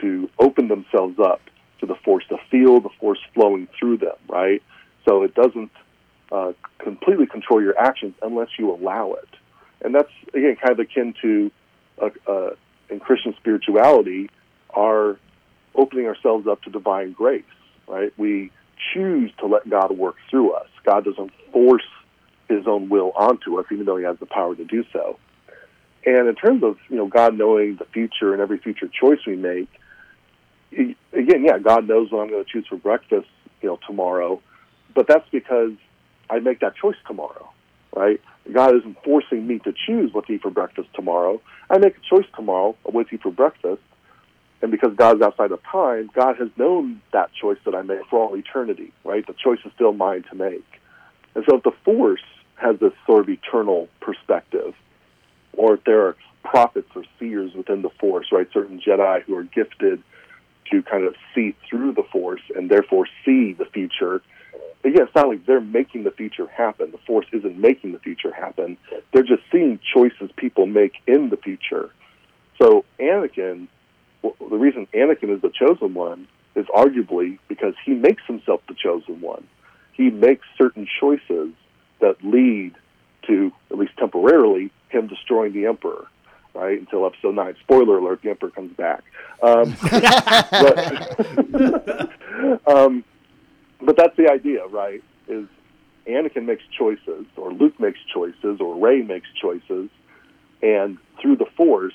[0.00, 1.40] to open themselves up
[1.80, 4.62] to the Force, to feel the Force flowing through them, right?
[5.04, 5.72] So it doesn't
[6.30, 9.28] uh, completely control your actions unless you allow it,
[9.82, 11.50] and that's again kind of akin to
[12.00, 12.50] uh, uh,
[12.88, 14.30] in Christian spirituality,
[14.74, 15.18] our
[15.74, 17.44] opening ourselves up to divine grace,
[17.86, 18.12] right?
[18.16, 18.50] We
[18.92, 20.68] choose to let God work through us.
[20.84, 21.86] God doesn't force
[22.56, 25.18] his own will onto us, even though he has the power to do so.
[26.04, 29.36] And in terms of, you know, God knowing the future and every future choice we
[29.36, 29.68] make,
[30.70, 33.28] he, again, yeah, God knows what I'm going to choose for breakfast,
[33.60, 34.40] you know, tomorrow,
[34.94, 35.72] but that's because
[36.30, 37.50] I make that choice tomorrow,
[37.94, 38.20] right?
[38.50, 41.40] God isn't forcing me to choose what to eat for breakfast tomorrow.
[41.68, 43.82] I make a choice tomorrow of what to eat for breakfast,
[44.62, 48.20] and because God's outside of time, God has known that choice that I make for
[48.20, 49.26] all eternity, right?
[49.26, 50.64] The choice is still mine to make.
[51.34, 52.20] And so if the Force
[52.60, 54.74] has this sort of eternal perspective,
[55.52, 58.48] or if there are prophets or seers within the Force, right?
[58.52, 60.02] Certain Jedi who are gifted
[60.70, 64.22] to kind of see through the Force and therefore see the future.
[64.82, 66.90] Again, it's not like they're making the future happen.
[66.90, 68.78] The Force isn't making the future happen.
[69.12, 71.90] They're just seeing choices people make in the future.
[72.60, 73.68] So Anakin
[74.22, 79.20] the reason Anakin is the chosen one is arguably because he makes himself the chosen
[79.20, 79.46] one.
[79.92, 81.52] He makes certain choices
[82.00, 82.74] that lead
[83.26, 86.06] to, at least temporarily, him destroying the Emperor,
[86.54, 86.78] right?
[86.78, 87.54] Until episode nine.
[87.60, 89.02] Spoiler alert: the Emperor comes back.
[89.42, 89.76] Um,
[90.60, 92.10] but,
[92.66, 93.04] um,
[93.80, 95.02] but that's the idea, right?
[95.28, 95.46] Is
[96.06, 99.88] Anakin makes choices, or Luke makes choices, or Rey makes choices,
[100.62, 101.94] and through the Force,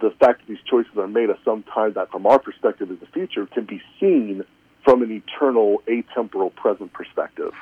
[0.00, 3.00] the fact that these choices are made at some time that, from our perspective, is
[3.00, 4.44] the future, can be seen
[4.84, 7.52] from an eternal, atemporal, present perspective.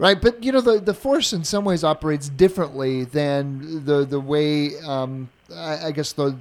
[0.00, 4.18] Right, but you know the the force in some ways operates differently than the the
[4.18, 6.34] way um, I, I guess the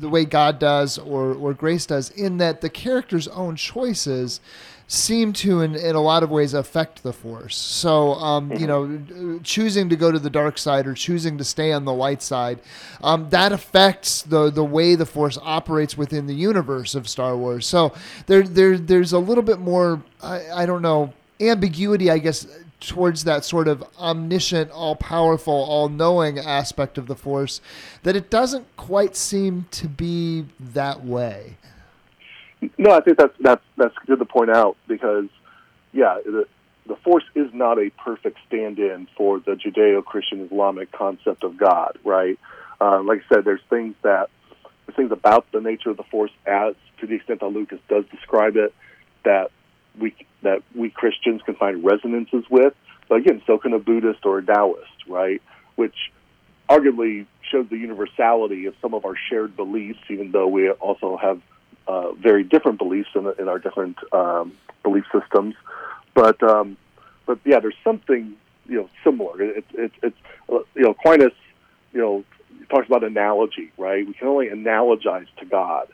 [0.00, 4.40] the way God does or or grace does, in that the character's own choices
[4.88, 7.56] seem to, in, in a lot of ways, affect the Force.
[7.56, 11.72] So, um, you know, choosing to go to the dark side or choosing to stay
[11.72, 12.60] on the light side,
[13.02, 17.66] um, that affects the the way the Force operates within the universe of Star Wars.
[17.66, 17.92] So
[18.26, 22.46] there, there there's a little bit more, I, I don't know, ambiguity, I guess,
[22.82, 27.60] towards that sort of omniscient, all powerful, all knowing aspect of the Force
[28.02, 31.56] that it doesn't quite seem to be that way.
[32.78, 35.26] No, I think that's that's that's good to point out because,
[35.92, 36.46] yeah, the
[36.86, 42.38] the Force is not a perfect stand-in for the Judeo-Christian Islamic concept of God, right?
[42.80, 44.30] Uh, like I said, there's things that
[44.86, 48.04] there's things about the nature of the Force, as to the extent that Lucas does
[48.10, 48.74] describe it,
[49.24, 49.50] that
[49.98, 52.74] we that we Christians can find resonances with.
[53.08, 55.42] But again, so can a Buddhist or a Taoist, right?
[55.76, 55.94] Which
[56.68, 61.40] arguably shows the universality of some of our shared beliefs, even though we also have
[61.86, 64.52] uh, very different beliefs in, in our different um,
[64.82, 65.54] belief systems.
[66.14, 66.76] But um,
[67.26, 68.34] but yeah, there's something
[68.66, 69.40] you know similar.
[69.42, 70.16] It's it, it's
[70.48, 71.32] you know Aquinas
[71.92, 72.24] you know
[72.70, 74.06] talks about analogy, right?
[74.06, 75.88] We can only analogize to God.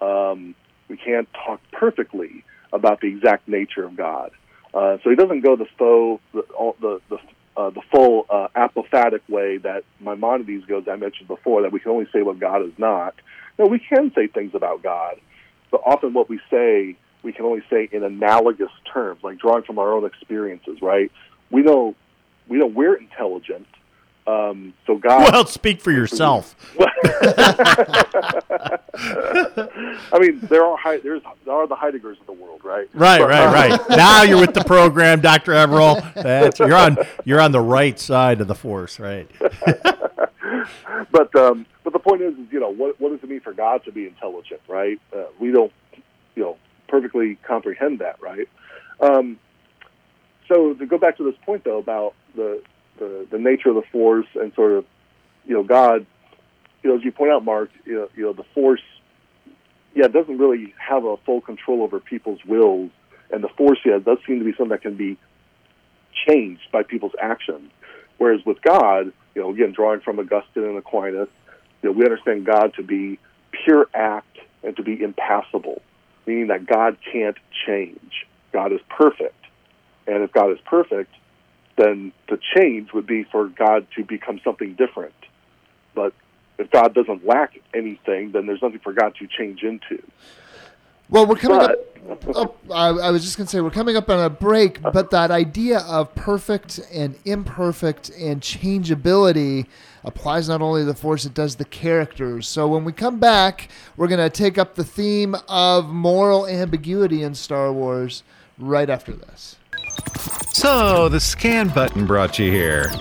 [0.00, 0.54] Um,
[0.88, 4.32] we can't talk perfectly about the exact nature of God.
[4.74, 6.42] Uh, so he doesn't go the faux, the
[6.80, 7.18] the the,
[7.56, 10.84] uh, the full uh, apophatic way that Maimonides goes.
[10.90, 13.14] I mentioned before that we can only say what God is not.
[13.58, 15.20] No, we can say things about God,
[15.70, 19.78] but often what we say we can only say in analogous terms, like drawing from
[19.78, 20.82] our own experiences.
[20.82, 21.12] Right?
[21.50, 21.94] We know
[22.48, 23.68] we know we're intelligent.
[24.26, 25.28] Um, so God.
[25.32, 26.54] Well, speak for yourself.
[26.78, 28.78] I
[30.18, 32.88] mean, there are high, there's there are the Heideggers of the world, right?
[32.94, 33.80] Right, But, right, right.
[33.90, 36.14] now you're with the program, Doctor Eberl.
[36.14, 39.30] That's you're on you're on the right side of the force, right?
[41.10, 43.52] but um, but the point is, is you know, what what does it mean for
[43.52, 44.98] God to be intelligent, right?
[45.14, 45.72] Uh, we don't,
[46.34, 46.56] you know,
[46.88, 48.48] perfectly comprehend that, right?
[49.00, 49.38] Um,
[50.48, 52.62] so to go back to this point though about the,
[52.98, 54.84] the the nature of the force and sort of,
[55.46, 56.06] you know, God,
[56.82, 58.82] you know, as you point out, Marc, you know, you know, the force,
[59.94, 62.90] yeah, doesn't really have a full control over people's wills,
[63.30, 65.18] and the force, yeah, does seem to be something that can be
[66.26, 67.70] changed by people's actions.
[68.18, 71.28] Whereas with God, you know, again, drawing from Augustine and Aquinas,
[71.82, 73.18] you know, we understand God to be
[73.64, 75.82] pure act and to be impassible,
[76.26, 78.26] meaning that God can't change.
[78.52, 79.34] God is perfect.
[80.06, 81.12] And if God is perfect,
[81.76, 85.14] then the change would be for God to become something different.
[85.94, 86.12] But
[86.58, 90.02] if God doesn't lack anything, then there's nothing for God to change into.
[91.10, 91.70] Well, we're coming But-
[92.10, 92.24] up.
[92.34, 95.10] Oh, I, I was just going to say we're coming up on a break, but
[95.12, 99.64] that idea of perfect and imperfect and changeability
[100.04, 102.46] applies not only to the force, it does the characters.
[102.46, 107.22] So when we come back, we're going to take up the theme of moral ambiguity
[107.22, 108.22] in Star Wars
[108.58, 109.56] right after this.
[110.54, 112.90] So, the scan button brought you here.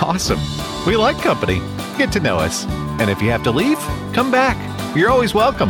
[0.00, 0.40] Awesome.
[0.86, 1.60] We like company.
[1.98, 2.64] Get to know us.
[2.98, 3.78] And if you have to leave,
[4.14, 4.56] come back.
[4.96, 5.68] You're always welcome.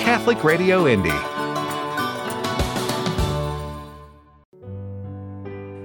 [0.00, 1.10] Catholic Radio Indy.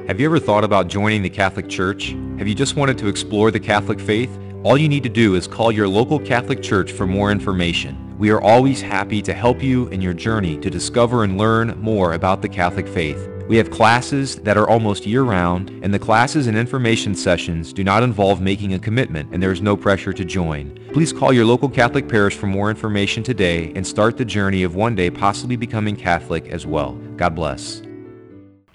[0.08, 2.16] Have you ever thought about joining the Catholic Church?
[2.40, 4.36] Have you just wanted to explore the Catholic faith?
[4.62, 8.18] All you need to do is call your local Catholic Church for more information.
[8.18, 12.12] We are always happy to help you in your journey to discover and learn more
[12.12, 13.26] about the Catholic faith.
[13.48, 18.04] We have classes that are almost year-round, and the classes and information sessions do not
[18.04, 20.78] involve making a commitment, and there is no pressure to join.
[20.92, 24.76] Please call your local Catholic parish for more information today and start the journey of
[24.76, 26.96] one day possibly becoming Catholic as well.
[27.16, 27.82] God bless.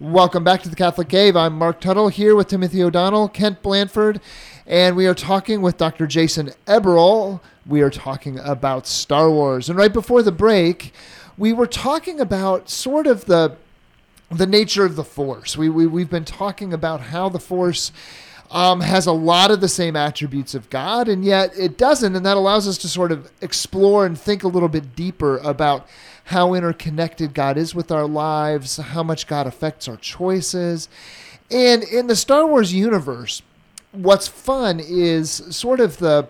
[0.01, 1.37] Welcome back to the Catholic Cave.
[1.37, 4.21] I'm Marc Tuttle here with Timothy O'Donnell, Kent Blanford,
[4.67, 6.07] and we are talking with Dr.
[6.07, 7.41] Jason Eberl.
[7.67, 9.69] We are talking about Star Wars.
[9.69, 10.93] And right before the break,
[11.37, 13.57] we were talking about sort of the
[14.31, 15.57] the nature of the Force.
[15.57, 17.93] We, we we've been talking about how the Force
[18.51, 22.25] um, has a lot of the same attributes of God, and yet it doesn't, and
[22.25, 25.87] that allows us to sort of explore and think a little bit deeper about
[26.25, 30.89] how interconnected God is with our lives, how much God affects our choices.
[31.51, 33.43] And in the Star Wars universe,
[33.95, 36.29] what's fun is sort of the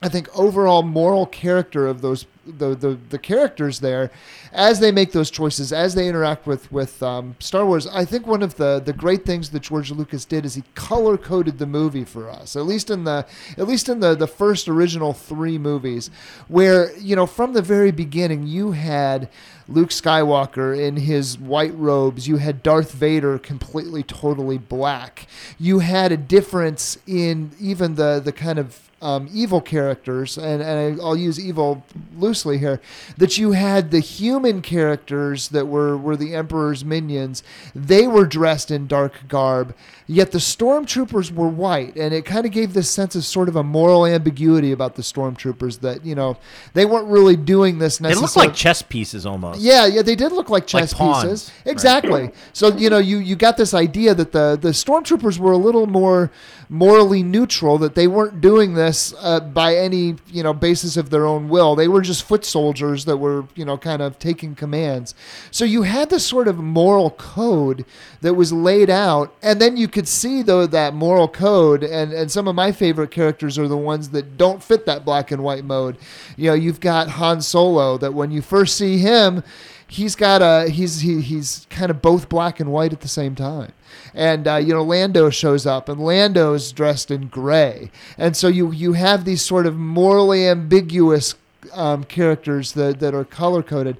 [0.00, 4.10] I think overall moral character of those the, the the characters there.
[4.52, 8.26] As they make those choices as they interact with with um, Star Wars I think
[8.26, 11.66] one of the the great things that George Lucas did is he color coded the
[11.66, 15.58] movie for us at least in the at least in the the first original 3
[15.58, 16.10] movies
[16.46, 19.28] where you know from the very beginning you had
[19.68, 22.26] Luke Skywalker in his white robes.
[22.26, 25.26] You had Darth Vader completely, totally black.
[25.58, 31.00] You had a difference in even the the kind of um, evil characters, and, and
[31.00, 31.84] I'll use evil
[32.16, 32.80] loosely here,
[33.16, 37.42] that you had the human characters that were, were the Emperor's minions.
[37.74, 39.74] They were dressed in dark garb,
[40.08, 43.54] yet the stormtroopers were white, and it kind of gave this sense of sort of
[43.54, 46.36] a moral ambiguity about the stormtroopers that, you know,
[46.72, 48.22] they weren't really doing this They necessarily.
[48.26, 49.60] look like chess pieces almost.
[49.60, 51.52] Yeah, yeah, they did look like chess pawns, pieces.
[51.64, 51.72] right.
[51.72, 52.30] Exactly.
[52.52, 55.86] So you know, you you got this idea that the the stormtroopers were a little
[55.86, 56.30] more
[56.70, 61.26] morally neutral, that they weren't doing this uh, by any you know basis of their
[61.26, 61.76] own will.
[61.76, 65.14] They were just foot soldiers that were you know kind of taking commands.
[65.50, 67.84] So you had this sort of moral code
[68.22, 72.30] that was laid out, and then you could see though that moral code, and and
[72.30, 75.64] some of my favorite characters are the ones that don't fit that black and white
[75.64, 75.98] mode.
[76.36, 79.42] You know, you've got Han Solo that when you first see him
[79.88, 83.34] he's got a he's he, he's kind of both black and white at the same
[83.34, 83.72] time
[84.12, 88.70] and uh, you know lando shows up and lando's dressed in gray and so you
[88.70, 91.34] you have these sort of morally ambiguous
[91.72, 93.96] um, characters that, that are color coded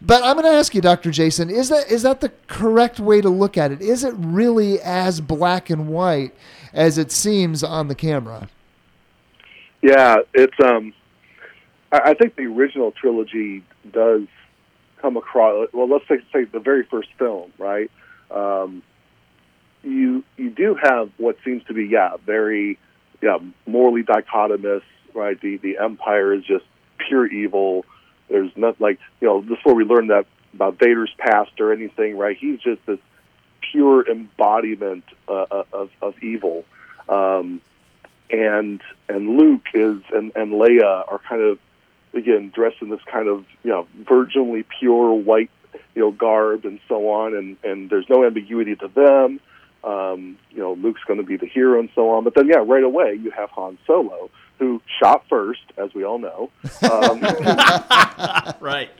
[0.00, 3.20] but i'm going to ask you dr jason is that is that the correct way
[3.20, 6.34] to look at it is it really as black and white
[6.72, 8.48] as it seems on the camera
[9.82, 10.94] Yeah, it's um,
[11.90, 14.22] I, think the original trilogy does
[15.00, 15.68] come across.
[15.72, 17.90] Well, let's say, say the very first film, right?
[18.30, 18.82] Um,
[19.82, 22.78] you you do have what seems to be yeah very
[23.20, 24.82] yeah morally dichotomous,
[25.14, 25.38] right?
[25.40, 26.64] The the Empire is just
[27.08, 27.84] pure evil.
[28.28, 32.36] There's not like you know where we learn that about Vader's past or anything, right?
[32.36, 32.98] He's just this
[33.72, 36.64] pure embodiment uh, of of evil.
[37.08, 37.60] Um,
[38.30, 41.58] and and Luke is and and Leia are kind of
[42.14, 45.50] again dressed in this kind of you know virginally pure white
[45.94, 49.40] you know garb and so on and and there's no ambiguity to them
[49.84, 52.24] um you know Luke's going to be the hero and so on.
[52.24, 56.18] But then yeah right away you have Han Solo who shot first as we all
[56.18, 56.50] know.
[56.88, 57.20] Um,
[58.60, 58.90] right.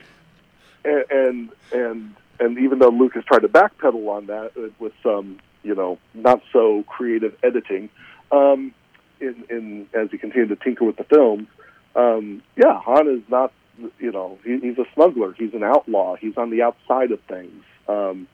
[0.85, 4.93] and and and and even though Luke has tried to backpedal on that uh, with
[5.03, 7.89] some you know not so creative editing
[8.33, 8.75] um
[9.21, 11.47] in in as he continued to tinker with the films
[11.95, 13.53] um yeah Han is not
[14.01, 15.33] you know he, he's a smuggler.
[15.33, 16.17] He's an outlaw.
[16.17, 17.63] He's on the outside of things.
[17.87, 18.27] Um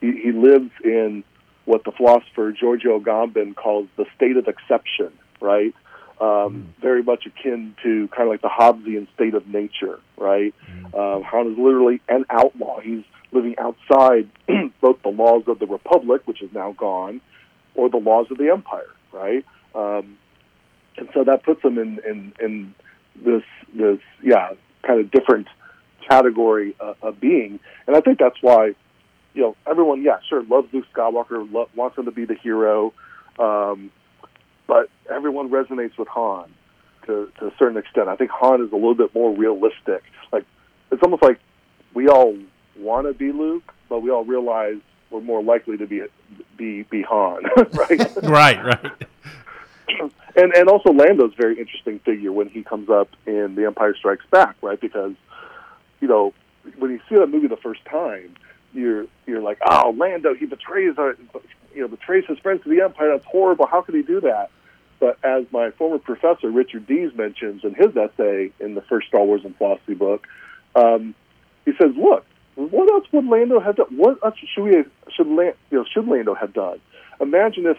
[0.00, 1.24] he, he lives in
[1.68, 5.74] what the philosopher Giorgio Agamben calls the state of exception right
[6.20, 10.54] um, very much akin to kind of like the Hobbesian state of nature, right?
[10.92, 12.80] Uh, Han is literally an outlaw.
[12.80, 14.28] He's living outside
[14.80, 17.20] both the laws of the Republic, which is now gone,
[17.74, 19.44] or the laws of the Empire, right?
[19.74, 20.18] Um,
[20.96, 22.74] and so that puts him in, in, in
[23.14, 23.42] this
[23.74, 25.46] this yeah kind of different
[26.08, 28.74] category uh, of being, and I think that's why
[29.34, 32.92] you know everyone yeah sure loves Luke Skywalker, lo- wants him to be the hero,
[33.38, 33.90] um,
[34.66, 36.50] but everyone resonates with Han
[37.06, 38.08] to to a certain extent.
[38.08, 40.02] I think Han is a little bit more realistic.
[40.32, 40.44] Like
[40.90, 41.38] it's almost like
[41.94, 42.36] we all
[42.78, 44.76] want to be Luke, but we all realize
[45.10, 46.02] we're more likely to be
[46.56, 48.16] be be Han, right?
[48.22, 48.92] right, right.
[50.36, 54.24] and and also Lando's very interesting figure when he comes up in The Empire Strikes
[54.30, 54.80] Back, right?
[54.80, 55.14] Because
[56.00, 56.34] you know
[56.78, 58.34] when you see that movie the first time,
[58.78, 61.16] you're you're like, oh, Lando, he betrays our,
[61.74, 63.10] you know, betrays his friends to the Empire.
[63.12, 63.66] That's horrible.
[63.66, 64.50] How could he do that?
[65.00, 69.24] But as my former professor Richard Dees mentions in his essay in the first Star
[69.24, 70.26] Wars and philosophy book,
[70.74, 71.14] um,
[71.64, 72.24] he says, look,
[72.56, 73.86] what else would Lando have done?
[73.96, 76.80] What else should we should Land, you know should Lando have done?
[77.20, 77.78] Imagine if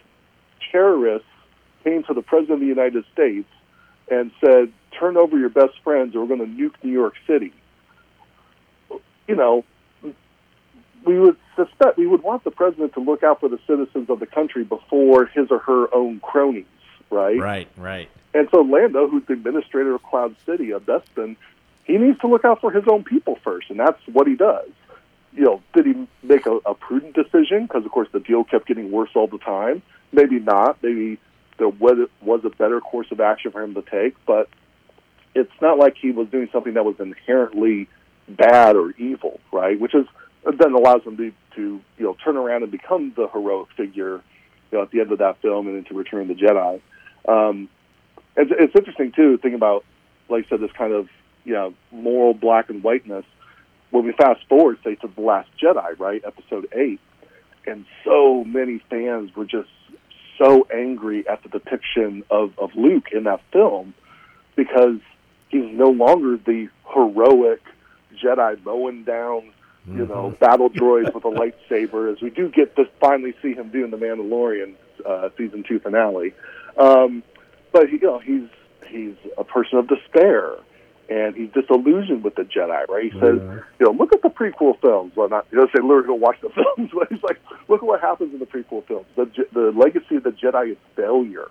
[0.72, 1.28] terrorists
[1.84, 3.50] came to the president of the United States
[4.10, 7.54] and said, "Turn over your best friends, or we're going to nuke New York City."
[9.28, 9.66] You know,
[11.06, 14.20] we would suspect we would want the president to look out for the citizens of
[14.20, 16.66] the country before his or her own cronies,
[17.10, 17.38] right?
[17.38, 18.10] Right, right.
[18.34, 21.36] And so Lando, who's the administrator of Cloud City, of Bespin,
[21.86, 24.70] he needs to look out for his own people first, and that's what he does.
[25.34, 27.64] You know, did he make a, a prudent decision?
[27.64, 29.82] Because of course the deal kept getting worse all the time.
[30.12, 30.82] Maybe not.
[30.82, 31.20] Maybe
[31.58, 34.50] there was was a better course of action for him to take, but
[35.36, 37.88] it's not like he was doing something that was inherently
[38.28, 39.80] bad or evil, right?
[39.80, 40.06] Which is
[40.46, 44.22] then allows him to, to you know turn around and become the heroic figure,
[44.72, 46.82] you know, at the end of that film and into Return of the Jedi.
[47.28, 47.70] Um,
[48.36, 49.84] it's, it's interesting too, thinking about,
[50.30, 51.10] like I said, this kind of
[51.44, 53.26] you know moral black and whiteness.
[53.92, 57.00] When we fast forward, say to the Last Jedi, right, Episode eight,
[57.66, 59.70] and so many fans were just
[60.38, 63.94] so angry at the depiction of, of Luke in that film
[64.56, 65.00] because
[65.50, 67.62] he's no longer the heroic
[68.24, 69.52] Jedi mowing down,
[69.88, 73.70] you know, battle droids with a lightsaber, as we do get to finally see him
[73.70, 74.76] do in the Mandalorian
[75.06, 76.34] uh, season two finale.
[76.78, 77.24] Um,
[77.72, 78.48] but you know, he's
[78.88, 80.56] he's a person of despair,
[81.10, 82.88] and he's disillusioned with the Jedi.
[82.88, 83.12] Right?
[83.12, 83.40] He says,
[83.80, 85.14] you know, look at the prequel films.
[85.16, 87.88] Well, not he doesn't say literally go watch the films, but he's like, look at
[87.88, 89.08] what happens in the prequel films.
[89.16, 91.50] The the legacy of the Jedi is failure.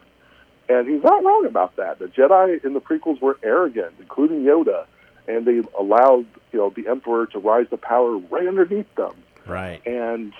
[0.70, 1.98] And he's not wrong about that.
[1.98, 4.84] The Jedi in the prequels were arrogant, including Yoda,
[5.28, 9.14] and they allowed you know the Emperor to rise to power right underneath them.
[9.46, 9.86] Right.
[9.86, 10.32] And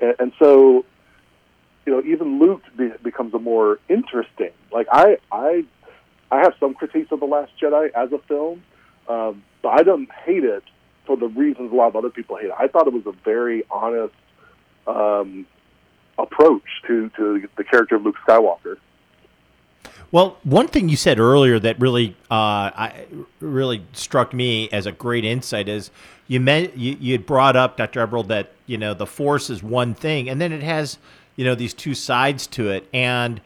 [0.00, 0.84] and, and so
[1.86, 4.50] you know even Luke be, becomes a more interesting.
[4.70, 5.64] Like I I
[6.30, 8.62] I have some critiques of the Last Jedi as a film,
[9.08, 10.62] um, but I don't hate it
[11.06, 12.54] for the reasons a lot of other people hate it.
[12.58, 14.14] I thought it was a very honest
[14.86, 15.46] um,
[16.18, 18.76] approach to to the character of Luke Skywalker.
[20.14, 23.06] Well, one thing you said earlier that really, uh, I,
[23.40, 25.90] really struck me as a great insight is
[26.28, 28.06] you meant you, you had brought up Dr.
[28.06, 30.98] Eberl that you know the force is one thing, and then it has
[31.34, 33.40] you know these two sides to it, and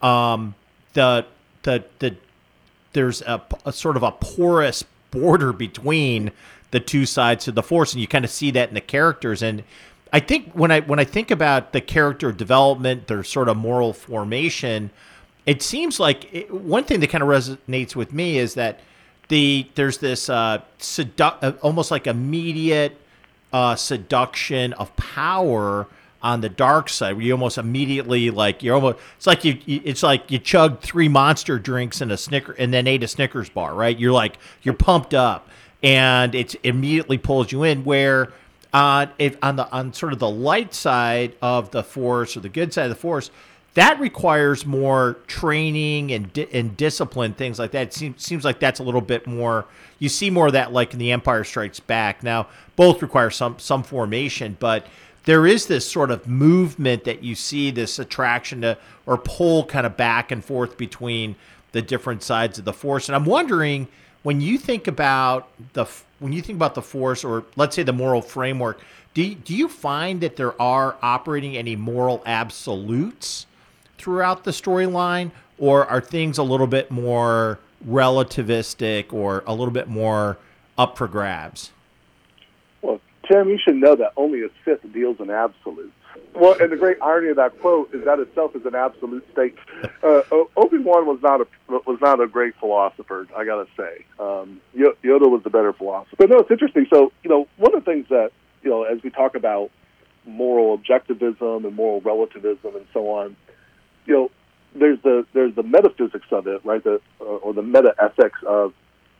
[0.00, 0.54] um,
[0.94, 1.26] the
[1.62, 2.16] the the
[2.94, 6.32] there's a, a sort of a porous border between
[6.70, 9.42] the two sides of the force, and you kind of see that in the characters
[9.42, 9.62] and.
[10.10, 13.92] I think when I when I think about the character development, their sort of moral
[13.92, 14.92] formation,
[15.46, 18.80] it seems like it, one thing that kind of resonates with me is that
[19.28, 22.96] the there's this uh, sedu- uh, almost like immediate
[23.52, 25.86] uh, seduction of power
[26.22, 27.14] on the dark side.
[27.14, 31.08] Where you almost immediately like you're almost it's like you, it's like you chugged three
[31.08, 33.98] monster drinks and a snicker and then ate a snickers bar right?
[33.98, 35.48] You're like you're pumped up
[35.82, 38.32] and it immediately pulls you in where
[38.72, 42.48] uh, if on the on sort of the light side of the force or the
[42.48, 43.30] good side of the force
[43.74, 47.88] that requires more training and di- and discipline, things like that.
[47.88, 49.66] It seems seems like that's a little bit more.
[49.98, 52.22] You see more of that, like in The Empire Strikes Back.
[52.22, 54.86] Now, both require some some formation, but
[55.24, 59.86] there is this sort of movement that you see, this attraction to or pull kind
[59.86, 61.34] of back and forth between
[61.72, 63.08] the different sides of the force.
[63.08, 63.88] And I'm wondering
[64.22, 65.86] when you think about the
[66.20, 68.80] when you think about the force, or let's say the moral framework.
[69.14, 73.46] Do, do you find that there are operating any moral absolutes
[74.04, 79.88] throughout the storyline, or are things a little bit more relativistic or a little bit
[79.88, 80.36] more
[80.76, 81.72] up for grabs?
[82.82, 85.90] Well, Tim, you should know that only a Sith deals in absolutes.
[86.34, 89.66] Well, and the great irony of that quote is that itself is an absolute statement.
[90.02, 90.22] Uh,
[90.56, 93.26] Obi Wan was not a was not a great philosopher.
[93.34, 96.16] I gotta say, um, Yoda was the better philosopher.
[96.18, 96.86] But no, it's interesting.
[96.90, 98.32] So you know, one of the things that
[98.62, 99.70] you know, as we talk about
[100.26, 103.36] moral objectivism and moral relativism and so on,
[104.06, 104.30] you know,
[104.74, 106.82] there's the there's the metaphysics of it, right?
[106.82, 108.72] The uh, or the meta ethics of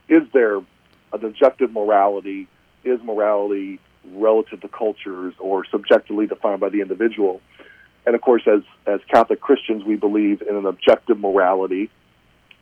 [0.09, 0.65] is there an
[1.13, 2.49] objective morality?
[2.85, 3.81] Is morality
[4.13, 7.41] relative to cultures or subjectively defined by the individual?
[8.05, 11.91] And of course, as as Catholic Christians, we believe in an objective morality.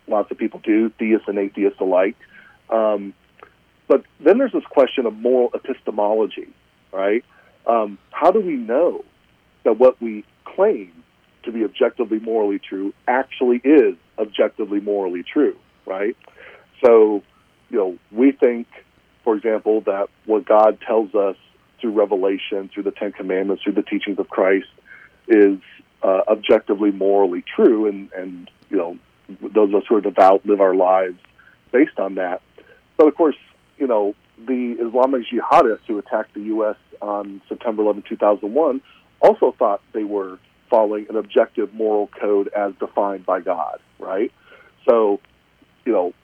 [0.06, 2.16] Lots of people do, theists and atheists alike.
[2.70, 3.14] Um,
[3.88, 6.48] but then there's this question of moral epistemology,
[6.92, 7.24] right?
[7.66, 9.04] Um, how do we know
[9.64, 11.01] that what we claim
[11.44, 16.16] to be objectively morally true actually is objectively morally true, right?
[16.84, 17.22] So,
[17.70, 18.66] you know, we think,
[19.24, 21.36] for example, that what God tells us
[21.80, 24.68] through revelation, through the Ten Commandments, through the teachings of Christ,
[25.28, 25.58] is
[26.02, 28.98] uh, objectively morally true, and and you know,
[29.40, 31.18] those of us who are devout live our lives
[31.70, 32.42] based on that.
[32.96, 33.36] But of course,
[33.78, 36.76] you know, the Islamic jihadists who attacked the U.S.
[37.00, 38.80] on September 11, 2001,
[39.20, 40.38] also thought they were
[40.72, 44.32] following an objective moral code as defined by God, right?
[44.88, 45.20] So,
[45.84, 46.14] you know,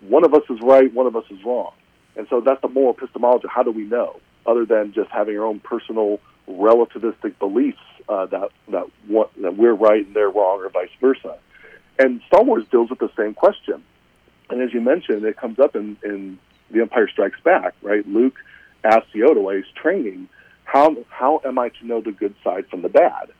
[0.00, 1.72] one of us is right, one of us is wrong.
[2.16, 3.48] And so that's the moral epistemology.
[3.50, 7.78] How do we know, other than just having our own personal relativistic beliefs
[8.08, 11.36] uh, that that what, that we're right and they're wrong, or vice versa?
[11.98, 13.82] And Star Wars deals with the same question.
[14.48, 16.38] And as you mentioned, it comes up in, in
[16.70, 18.06] The Empire Strikes Back, right?
[18.06, 18.36] Luke
[18.84, 20.28] asks Yoda while he's training,
[20.64, 23.30] "How how am I to know the good side from the bad?"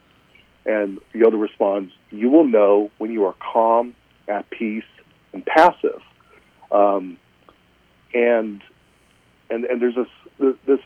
[0.69, 3.95] And Yoda responds, "You will know when you are calm,
[4.29, 4.85] at peace,
[5.33, 6.03] and passive."
[6.71, 7.17] Um,
[8.13, 8.63] and
[9.51, 10.81] and and there's this this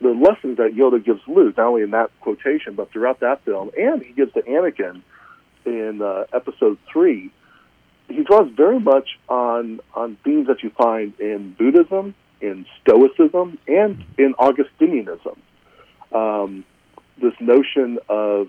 [0.00, 3.70] the lessons that Yoda gives Luke, not only in that quotation, but throughout that film,
[3.78, 5.02] and he gives to Anakin
[5.64, 7.30] in uh, Episode Three.
[8.08, 14.04] He draws very much on on themes that you find in Buddhism, in Stoicism, and
[14.18, 15.38] in Augustinianism.
[16.12, 16.64] Um,
[17.20, 18.48] this notion of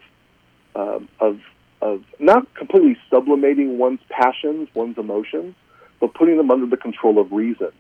[0.76, 1.40] um, of
[1.82, 5.56] of not completely sublimating one's passions, one's emotions,
[6.00, 7.72] but putting them under the control of reason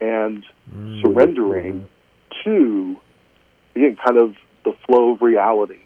[0.00, 1.02] and mm.
[1.02, 1.88] surrendering
[2.44, 2.96] to
[3.74, 5.80] again kind of the flow of reality,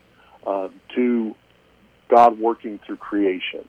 [0.47, 1.35] uh, to
[2.09, 3.67] God working through creation,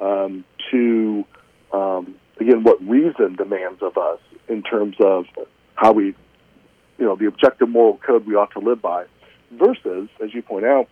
[0.00, 1.24] um, to
[1.72, 5.26] um, again what reason demands of us in terms of
[5.74, 9.04] how we, you know, the objective moral code we ought to live by,
[9.52, 10.88] versus, as you point out,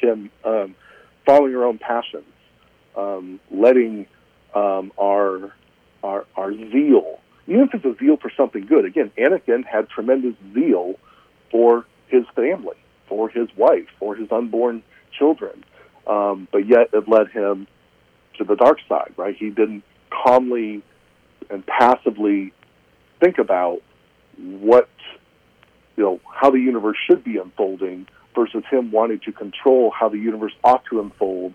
[0.00, 0.74] Tim, um,
[1.26, 2.24] following your own passions,
[2.96, 4.06] um, letting
[4.54, 5.54] um, our
[6.02, 8.84] our our zeal even if it's a zeal for something good.
[8.84, 10.94] Again, Anakin had tremendous zeal
[11.50, 12.76] for his family,
[13.08, 14.82] for his wife, for his unborn
[15.16, 15.64] children,
[16.06, 17.66] um, but yet it led him
[18.38, 19.12] to the dark side.
[19.16, 19.36] Right?
[19.36, 20.82] He didn't calmly
[21.50, 22.52] and passively
[23.20, 23.82] think about
[24.38, 24.88] what
[25.96, 30.18] you know how the universe should be unfolding versus him wanting to control how the
[30.18, 31.54] universe ought to unfold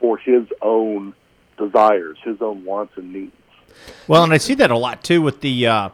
[0.00, 1.14] for his own
[1.56, 3.32] desires, his own wants and needs.
[4.06, 5.88] Well, and I see that a lot too with the uh,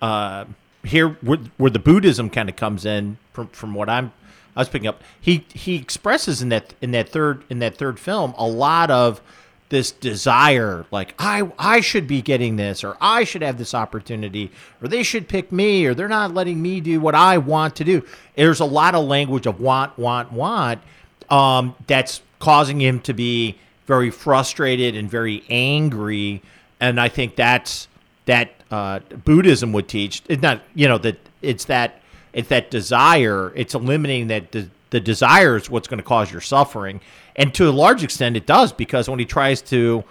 [0.00, 0.44] uh,
[0.84, 4.12] here where, where the Buddhism kind of comes in from from what I'm
[4.56, 5.02] I was picking up.
[5.20, 9.20] He he expresses in that in that third in that third film a lot of
[9.72, 14.50] this desire like I I should be getting this or I should have this opportunity
[14.82, 17.84] or they should pick me or they're not letting me do what I want to
[17.84, 18.04] do.
[18.36, 20.82] There's a lot of language of want want want
[21.30, 23.56] um, that's causing him to be
[23.86, 26.42] very frustrated and very angry
[26.78, 27.88] and I think that's
[28.26, 30.22] that uh, Buddhism would teach.
[30.28, 32.02] It's not you know that it's that
[32.34, 33.54] it's that desire.
[33.56, 37.00] It's eliminating that de- the desire is what's going to cause your suffering,
[37.36, 40.04] and to a large extent it does because when he tries to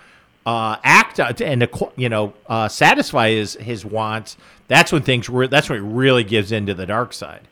[0.46, 5.70] uh, act and you know uh, satisfy his his wants, that's when things re- that's
[5.70, 7.48] when it really gives into the dark side.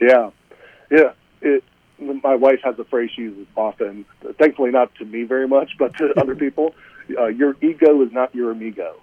[0.00, 0.30] Yeah,
[0.90, 1.12] yeah.
[1.40, 1.64] It,
[1.98, 4.04] my wife has a phrase she uses often.
[4.38, 6.74] Thankfully, not to me very much, but to other people
[7.16, 8.94] uh, your ego is not your amigo.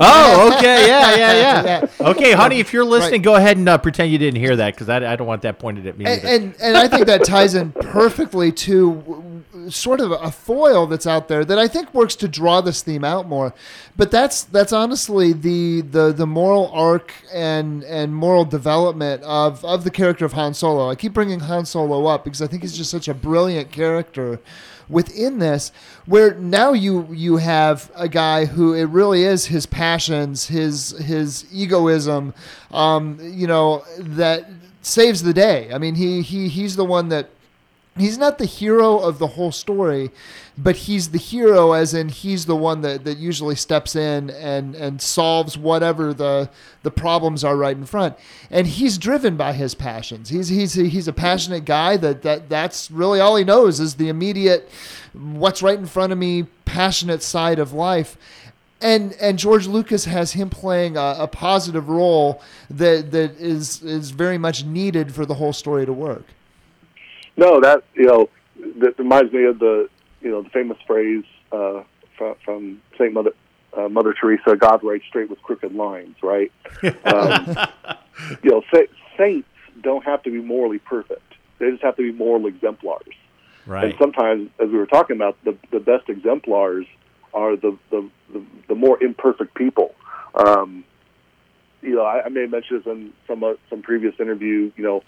[0.00, 1.86] oh, okay, yeah, yeah, yeah.
[2.00, 3.24] Okay, honey, if you're listening, right.
[3.24, 5.58] go ahead and uh, pretend you didn't hear that because I, I, don't want that
[5.58, 6.04] pointed at me.
[6.04, 9.36] And, and, and I think that ties in perfectly to
[9.68, 13.04] sort of a foil that's out there that I think works to draw this theme
[13.04, 13.54] out more.
[13.96, 19.84] But that's that's honestly the the the moral arc and and moral development of of
[19.84, 20.90] the character of Han Solo.
[20.90, 24.40] I keep bringing Han Solo up because I think he's just such a brilliant character
[24.88, 25.72] within this
[26.06, 31.44] where now you you have a guy who it really is his passions his his
[31.52, 32.32] egoism
[32.70, 34.48] um, you know that
[34.86, 35.68] saves the day.
[35.72, 37.30] I mean he he he's the one that
[37.98, 40.10] he's not the hero of the whole story,
[40.58, 44.74] but he's the hero as in he's the one that, that usually steps in and,
[44.74, 46.48] and solves whatever the
[46.82, 48.16] the problems are right in front.
[48.50, 50.28] And he's driven by his passions.
[50.28, 54.08] He's he's he's a passionate guy that, that that's really all he knows is the
[54.08, 54.70] immediate
[55.12, 58.16] what's right in front of me passionate side of life.
[58.80, 64.10] And and George Lucas has him playing a, a positive role that that is is
[64.10, 66.24] very much needed for the whole story to work.
[67.36, 68.28] No, that you know
[68.78, 69.88] that reminds me of the
[70.20, 71.82] you know the famous phrase uh,
[72.16, 73.32] from, from Saint Mother
[73.76, 76.52] uh, Mother Teresa: "God writes straight with crooked lines." Right?
[77.04, 77.56] um,
[78.42, 79.48] you know, sa- saints
[79.82, 83.14] don't have to be morally perfect; they just have to be moral exemplars.
[83.66, 83.86] Right.
[83.86, 86.86] And sometimes, as we were talking about, the the best exemplars
[87.34, 89.94] are the the the, the more imperfect people.
[90.34, 90.84] Um,
[91.82, 94.72] you know, I, I may have mentioned this in some uh, some previous interview.
[94.76, 95.02] You know,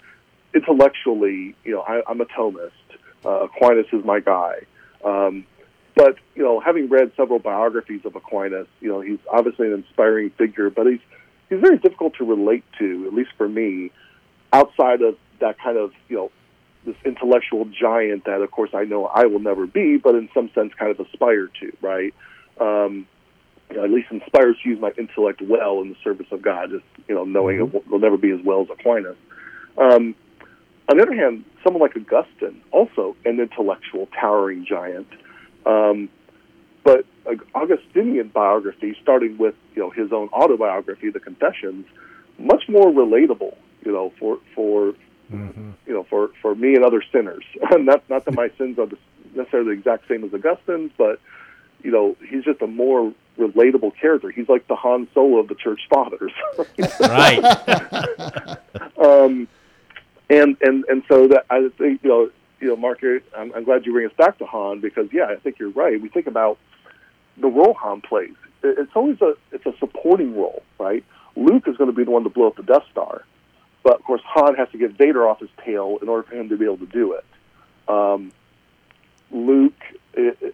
[0.53, 2.71] intellectually, you know, I, I'm a Thomist.
[3.25, 4.61] Uh, Aquinas is my guy.
[5.03, 5.45] Um,
[5.95, 10.29] but you know, having read several biographies of Aquinas, you know, he's obviously an inspiring
[10.31, 11.01] figure, but he's
[11.49, 13.91] he's very difficult to relate to, at least for me,
[14.53, 16.31] outside of that kind of you know
[16.85, 20.49] this intellectual giant that, of course, I know I will never be, but in some
[20.55, 22.13] sense, kind of aspire to, right?
[22.59, 23.05] Um,
[23.69, 26.71] you know, at least inspires to use my intellect well in the service of God,
[26.71, 29.17] just you know, knowing it will, will never be as well as Aquinas.
[29.77, 30.15] Um,
[30.89, 35.07] on the other hand, someone like Augustine, also an intellectual, towering giant,
[35.65, 36.09] um,
[36.83, 37.05] but
[37.53, 41.85] Augustinian biography, starting with you know his own autobiography, The Confessions,
[42.39, 44.93] much more relatable, you know, for for
[45.31, 45.71] mm-hmm.
[45.85, 47.43] you know for for me and other sinners.
[47.71, 48.87] not not that my sins are
[49.35, 51.19] necessarily the exact same as Augustine's, but
[51.83, 54.31] you know he's just a more relatable character.
[54.31, 56.33] He's like the Han Solo of the church fathers.
[56.99, 58.57] right.
[58.97, 59.47] um,
[60.29, 63.01] and and and so that I think you know you know Marc,
[63.35, 65.99] I'm, I'm glad you bring us back to Han because yeah, I think you're right.
[65.99, 66.57] We think about
[67.37, 68.35] the role Han plays.
[68.63, 71.03] It's always a it's a supporting role, right?
[71.35, 73.23] Luke is going to be the one to blow up the Death Star,
[73.83, 76.49] but of course Han has to get Vader off his tail in order for him
[76.49, 77.25] to be able to do it.
[77.87, 78.31] Um,
[79.31, 79.81] Luke,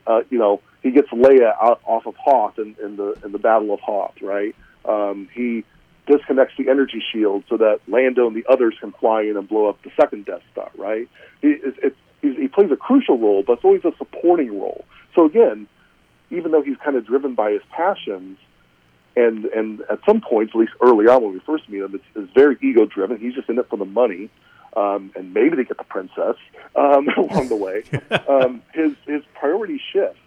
[0.07, 3.39] uh, you know, he gets Leia out, off of Hoth in, in the in the
[3.39, 4.55] Battle of Hoth, right?
[4.85, 5.65] Um, he
[6.05, 9.67] disconnects the energy shield so that Lando and the others can fly in and blow
[9.67, 10.69] up the second Death Star.
[10.77, 11.07] Right?
[11.41, 14.85] He, it's, it's, he plays a crucial role, but it's always a supporting role.
[15.13, 15.67] So again,
[16.31, 18.37] even though he's kind of driven by his passions,
[19.15, 22.03] and and at some points, at least early on when we first meet him, it's,
[22.15, 23.17] it's very ego driven.
[23.17, 24.29] He's just in it for the money.
[24.75, 26.35] Um, and maybe to get the princess
[26.75, 27.83] um, along the way.
[28.27, 30.17] Um, his his priorities shift,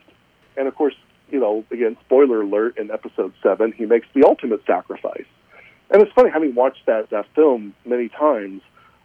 [0.57, 0.95] and of course,
[1.31, 5.27] you know, again, spoiler alert: in Episode Seven, he makes the ultimate sacrifice
[5.91, 8.63] and it's funny having watched that that film many times.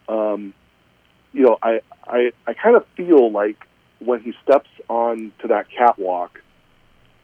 [0.07, 0.53] Um,
[1.31, 3.57] you know, I I I kind of feel like
[3.99, 6.41] when he steps on to that catwalk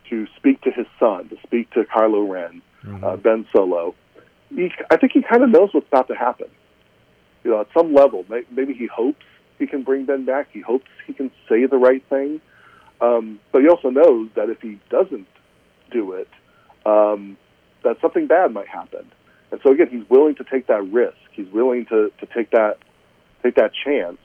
[0.09, 3.03] to speak to his son, to speak to Kylo Ren, mm-hmm.
[3.03, 3.93] uh, Ben Solo,
[4.49, 6.47] he, I think he kind of knows what's about to happen.
[7.43, 9.25] You know, at some level, maybe he hopes
[9.59, 10.49] he can bring Ben back.
[10.51, 12.41] He hopes he can say the right thing,
[13.01, 15.27] um, but he also knows that if he doesn't
[15.91, 16.29] do it,
[16.85, 17.37] um,
[17.83, 19.09] that something bad might happen.
[19.51, 21.17] And so again, he's willing to take that risk.
[21.31, 22.77] He's willing to, to take that
[23.43, 24.17] take that chance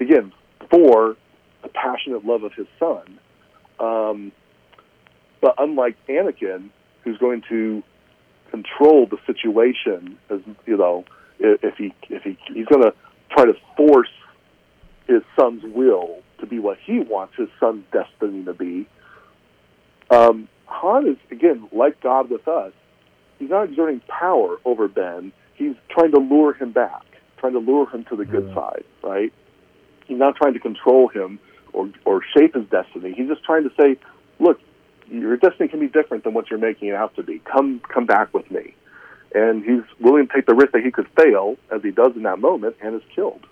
[0.00, 0.32] again
[0.70, 1.16] for
[1.62, 3.18] the passionate love of his son.
[3.78, 4.32] Um,
[5.40, 6.70] but unlike Anakin,
[7.02, 7.82] who's going to
[8.50, 11.04] control the situation, as you know,
[11.38, 12.94] if he if he he's going to
[13.30, 14.08] try to force
[15.06, 18.86] his son's will to be what he wants his son's destiny to be.
[20.10, 22.72] Um, Han is again like God with us
[23.38, 25.32] he's not exerting power over Ben.
[25.54, 27.04] He's trying to lure him back,
[27.38, 28.54] trying to lure him to the good yeah.
[28.54, 29.32] side, right?
[30.06, 31.38] He's not trying to control him
[31.72, 33.14] or or shape his destiny.
[33.16, 33.96] He's just trying to say,
[34.38, 34.60] look,
[35.08, 37.40] your destiny can be different than what you're making it out to be.
[37.40, 38.74] Come come back with me.
[39.34, 42.22] And he's willing to take the risk that he could fail, as he does in
[42.22, 43.44] that moment, and is killed.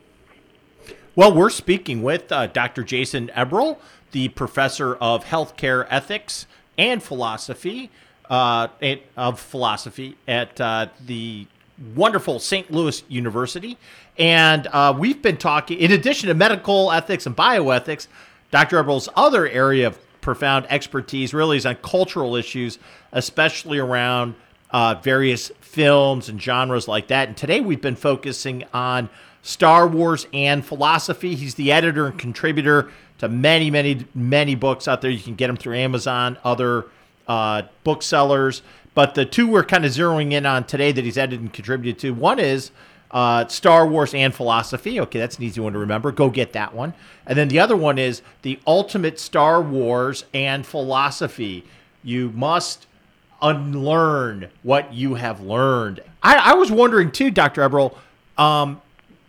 [1.17, 2.85] Well, we're speaking with uh, Dr.
[2.85, 3.79] Jason Eberl,
[4.13, 6.47] the professor of healthcare ethics
[6.79, 7.91] and philosophy
[8.33, 8.67] uh,
[9.15, 11.47] of philosophy at uh, the
[11.95, 12.71] wonderful St.
[12.71, 13.77] Louis University.
[14.19, 18.07] And uh, we've been talking, in addition to medical ethics and bioethics,
[18.51, 18.83] Dr.
[18.83, 22.79] Eberl's other area of profound expertise really is on cultural issues,
[23.13, 24.35] especially around
[24.71, 27.29] uh, various films and genres like that.
[27.29, 29.11] And today we've been focusing on
[29.43, 31.35] Star Wars and philosophy.
[31.35, 35.11] He's the editor and contributor to many, many, many books out there.
[35.11, 36.87] You can get them through Amazon, other
[37.33, 38.63] uh, booksellers.
[38.95, 41.99] But the two we're kind of zeroing in on today that he's edited and contributed
[42.01, 42.71] to one is
[43.11, 45.01] uh, Star Wars and philosophy.
[45.01, 46.13] Okay, that's an easy one to remember.
[46.13, 46.93] Go get that one.
[47.27, 51.65] And then the other one is the ultimate Star Wars and philosophy.
[52.03, 52.87] You must
[53.41, 56.01] unlearn what you have learned.
[56.23, 57.67] I, I was wondering too, Dr.
[57.67, 57.97] Eberl,
[58.37, 58.83] um,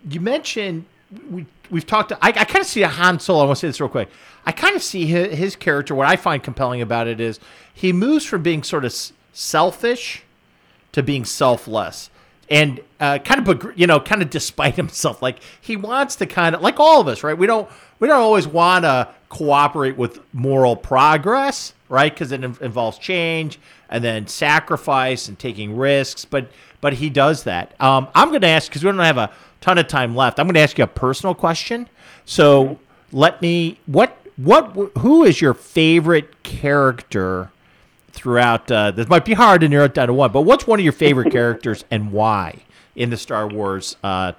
[0.09, 0.85] you mentioned
[1.29, 2.11] we we've talked.
[2.11, 3.43] I, I kind of see a Han Solo.
[3.43, 4.09] I want to say this real quick.
[4.45, 5.95] I kind of see his, his, character.
[5.95, 7.39] What I find compelling about it is
[7.73, 8.93] he moves from being sort of
[9.31, 10.23] selfish
[10.91, 12.09] to being selfless,
[12.49, 15.21] and uh, kind of you know, kind of despite himself.
[15.21, 17.37] Like he wants to kind of like all of us, right?
[17.37, 17.69] We don't
[17.99, 22.13] we don't always want to cooperate with moral progress, right?
[22.13, 26.25] Because it involves change and then sacrifice and taking risks.
[26.25, 26.49] But
[26.81, 27.79] but he does that.
[27.81, 29.31] Um, I'm going to ask because we don't have a
[29.61, 30.37] ton of time left.
[30.37, 31.87] I'm going to ask you a personal question.
[32.25, 32.77] So
[33.13, 37.51] let me what what who is your favorite character
[38.11, 38.71] throughout?
[38.71, 40.83] Uh, this might be hard to narrow it down to one, but what's one of
[40.83, 42.63] your favorite characters and why
[42.95, 43.97] in the Star Wars?
[44.03, 44.33] Uh,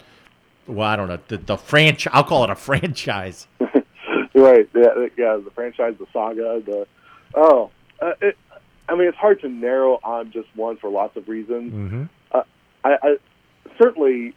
[0.67, 2.13] well, I don't know the, the franchise.
[2.15, 3.47] I'll call it a franchise.
[3.61, 4.69] right.
[4.75, 5.07] Yeah.
[5.17, 5.37] Yeah.
[5.37, 6.87] The franchise, the saga, the
[7.35, 7.71] oh,
[8.01, 8.37] uh, it,
[8.89, 11.73] I mean, it's hard to narrow on just one for lots of reasons.
[11.73, 12.05] Mm-hmm.
[12.33, 12.43] Uh,
[12.85, 13.17] I, I
[13.79, 14.35] certainly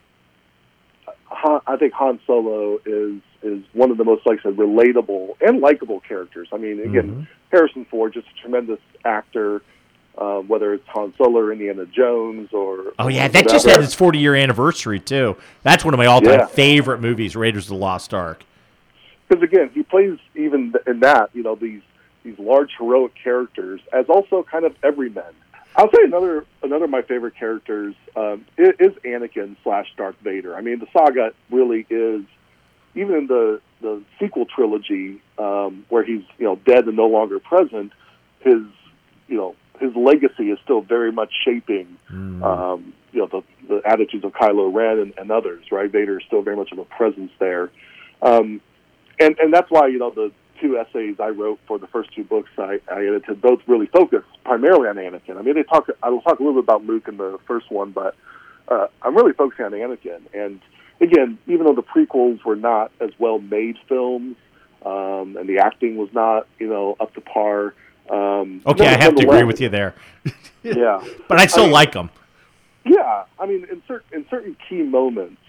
[1.25, 5.35] Han, I think Han Solo is is one of the most like I said relatable
[5.41, 6.47] and likable characters.
[6.51, 7.23] I mean, again, mm-hmm.
[7.51, 9.61] Harrison Ford, just a tremendous actor.
[10.17, 13.93] Uh, whether it's Han Solo or Indiana Jones or oh yeah, that just had its
[13.93, 15.37] 40 year anniversary too.
[15.61, 16.47] That's one of my all time yeah.
[16.47, 18.43] favorite movies, Raiders of the Lost Ark.
[19.27, 21.83] Because again, he plays even in that you know these
[22.23, 25.33] these large heroic characters as also kind of everyman.
[25.75, 30.55] I'll say another another of my favorite characters um, is, Anakin slash Darth Vader.
[30.55, 32.23] I mean, the saga really is
[32.97, 37.39] even in the the sequel trilogy um, where he's you know dead and no longer
[37.39, 37.91] present.
[38.39, 38.61] His
[39.27, 42.43] you know his legacy is still very much shaping mm.
[42.43, 45.65] um, you know the, the attitudes of Kylo Ren and, and others.
[45.71, 47.69] Right, Vader is still very much of a presence there,
[48.21, 48.61] um,
[49.19, 52.23] and and that's why you know the two essays I wrote for the first two
[52.23, 55.37] books I, I edited both really focus primarily on Anakin.
[55.37, 55.87] I mean, they talk.
[56.01, 58.15] I will talk a little bit about Luke in the first one, but
[58.67, 60.21] uh, I'm really focusing on Anakin.
[60.33, 60.61] And
[60.99, 64.35] again, even though the prequels were not as well made films,
[64.85, 67.73] um, and the acting was not, you know, up to par.
[68.09, 69.95] Um, okay, I have to agree with you there.
[70.63, 72.09] yeah, but I still I mean, like them.
[72.85, 75.41] Yeah, I mean, in certain in certain key moments,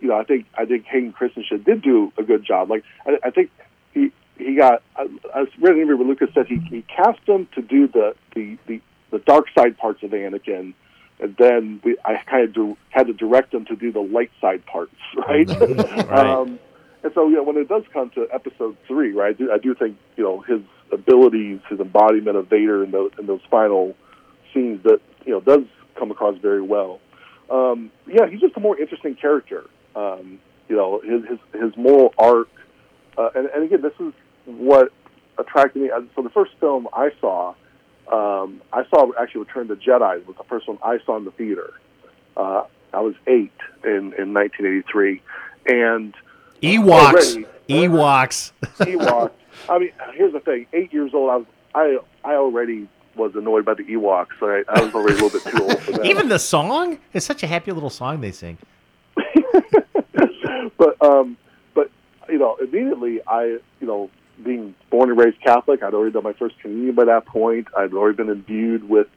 [0.00, 2.70] you know, I think I think Hayden Christensen did do a good job.
[2.70, 3.50] Like, I, I think
[3.92, 4.82] he he got.
[4.96, 8.14] I, I read an interview where Lucas said he, he cast him to do the,
[8.34, 8.80] the the
[9.10, 10.74] the dark side parts of Anakin,
[11.20, 14.30] and then we, I kind of do, had to direct him to do the light
[14.40, 15.48] side parts, right?
[15.60, 16.10] right.
[16.10, 16.58] Um,
[17.02, 19.58] and so, you know, when it does come to episode three, right, I do, I
[19.58, 20.60] do think you know his
[20.92, 23.94] abilities, his embodiment of Vader in those in those final
[24.52, 25.64] scenes that you know does
[25.98, 27.00] come across very well.
[27.50, 29.64] Um, yeah, he's just a more interesting character.
[29.94, 32.48] Um, you know, his his his moral arc,
[33.16, 34.12] uh, and, and again, this is
[34.46, 34.92] what
[35.38, 35.90] attracted me.
[36.14, 37.54] So the first film I saw,
[38.12, 41.24] um, I saw actually Return of the Jedi was the first one I saw in
[41.24, 41.74] the theater.
[42.36, 43.52] Uh, I was eight
[43.84, 45.22] in, in 1983,
[45.66, 46.14] and
[46.62, 49.30] Ewoks, already, Ewoks, Ewoks.
[49.68, 53.64] I mean, here's the thing: eight years old, I was I I already was annoyed
[53.64, 54.26] by the Ewoks.
[54.40, 56.06] I, I was already a little bit too old for that.
[56.06, 58.58] Even the song is such a happy little song they sing.
[60.78, 61.36] but um,
[61.74, 61.90] but
[62.28, 64.10] you know, immediately I you know
[64.42, 67.68] being born and raised Catholic, I'd already done my first communion by that point.
[67.76, 69.08] I'd already been imbued with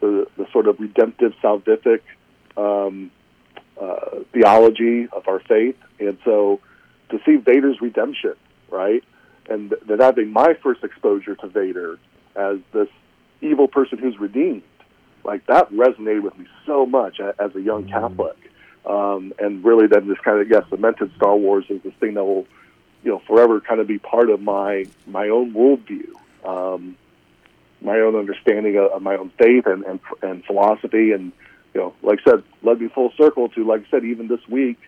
[0.00, 2.00] the, the sort of redemptive, salvific
[2.56, 3.10] um,
[3.80, 5.76] uh, theology of our faith.
[5.98, 6.60] And so
[7.10, 8.34] to see Vader's redemption,
[8.70, 9.02] right?
[9.48, 11.98] And that having my first exposure to Vader
[12.36, 12.88] as this
[13.40, 14.62] evil person who's redeemed,
[15.24, 18.36] like that resonated with me so much as a young Catholic.
[18.86, 22.24] Um, and really then just kind of, yes, cemented Star Wars as this thing that
[22.24, 22.46] will
[23.02, 26.10] you know forever kind of be part of my my own worldview,
[26.44, 26.96] um,
[27.80, 31.32] my own understanding of, of my own faith and, and and philosophy, and
[31.74, 34.46] you know, like I said, led me full circle to like I said, even this
[34.48, 34.78] week,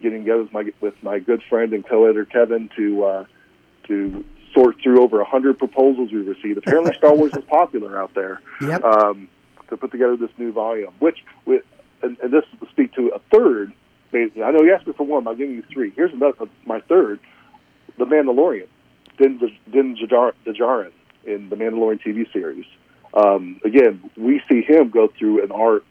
[0.00, 3.24] getting together with my with my good friend and co-editor Kevin to uh,
[3.88, 6.58] to sort through over a hundred proposals we received.
[6.58, 8.40] Apparently, Star Wars is popular out there.
[8.60, 8.84] Yep.
[8.84, 9.28] Um,
[9.68, 11.64] to put together this new volume, which with
[12.02, 13.72] and, and this will speak to a third.
[14.14, 15.26] I know you asked me for one.
[15.26, 15.90] I'm giving you three.
[15.96, 17.18] Here's another my third.
[17.98, 18.68] The Mandalorian.
[19.18, 19.38] Din,
[19.70, 20.92] Din Djarin
[21.24, 22.64] in the Mandalorian TV series.
[23.14, 25.84] Um, again, we see him go through an arc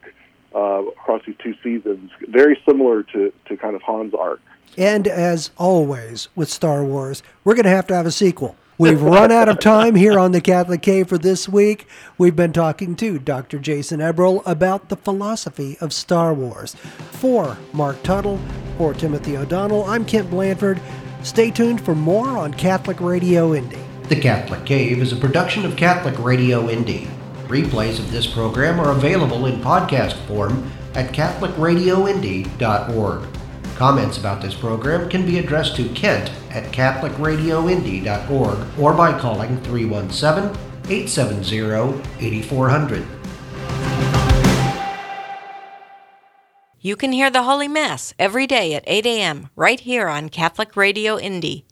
[0.54, 4.40] uh, across these two seasons, very similar to, to kind of Han's arc.
[4.76, 8.56] And as always with Star Wars, we're going to have to have a sequel.
[8.78, 11.86] We've run out of time here on the Catholic Cave for this week.
[12.18, 13.58] We've been talking to Dr.
[13.58, 16.74] Jason Eberl about the philosophy of Star Wars.
[17.12, 18.40] For Marc Tuttle,
[18.78, 20.80] for Timothy O'Donnell, I'm Kent Blanford.
[21.22, 23.78] Stay tuned for more on Catholic Radio Indy.
[24.08, 27.06] The Catholic Cave is a production of Catholic Radio Indy.
[27.46, 33.28] Replays of this program are available in podcast form at CatholicRadioIndy.org.
[33.76, 40.50] Comments about this program can be addressed to Kent at CatholicRadioIndy.org or by calling 317
[40.90, 43.06] 870 8400.
[46.84, 49.50] You can hear the Holy Mass every day at 8 a.m.
[49.54, 51.64] right here on Catholic Radio Indy.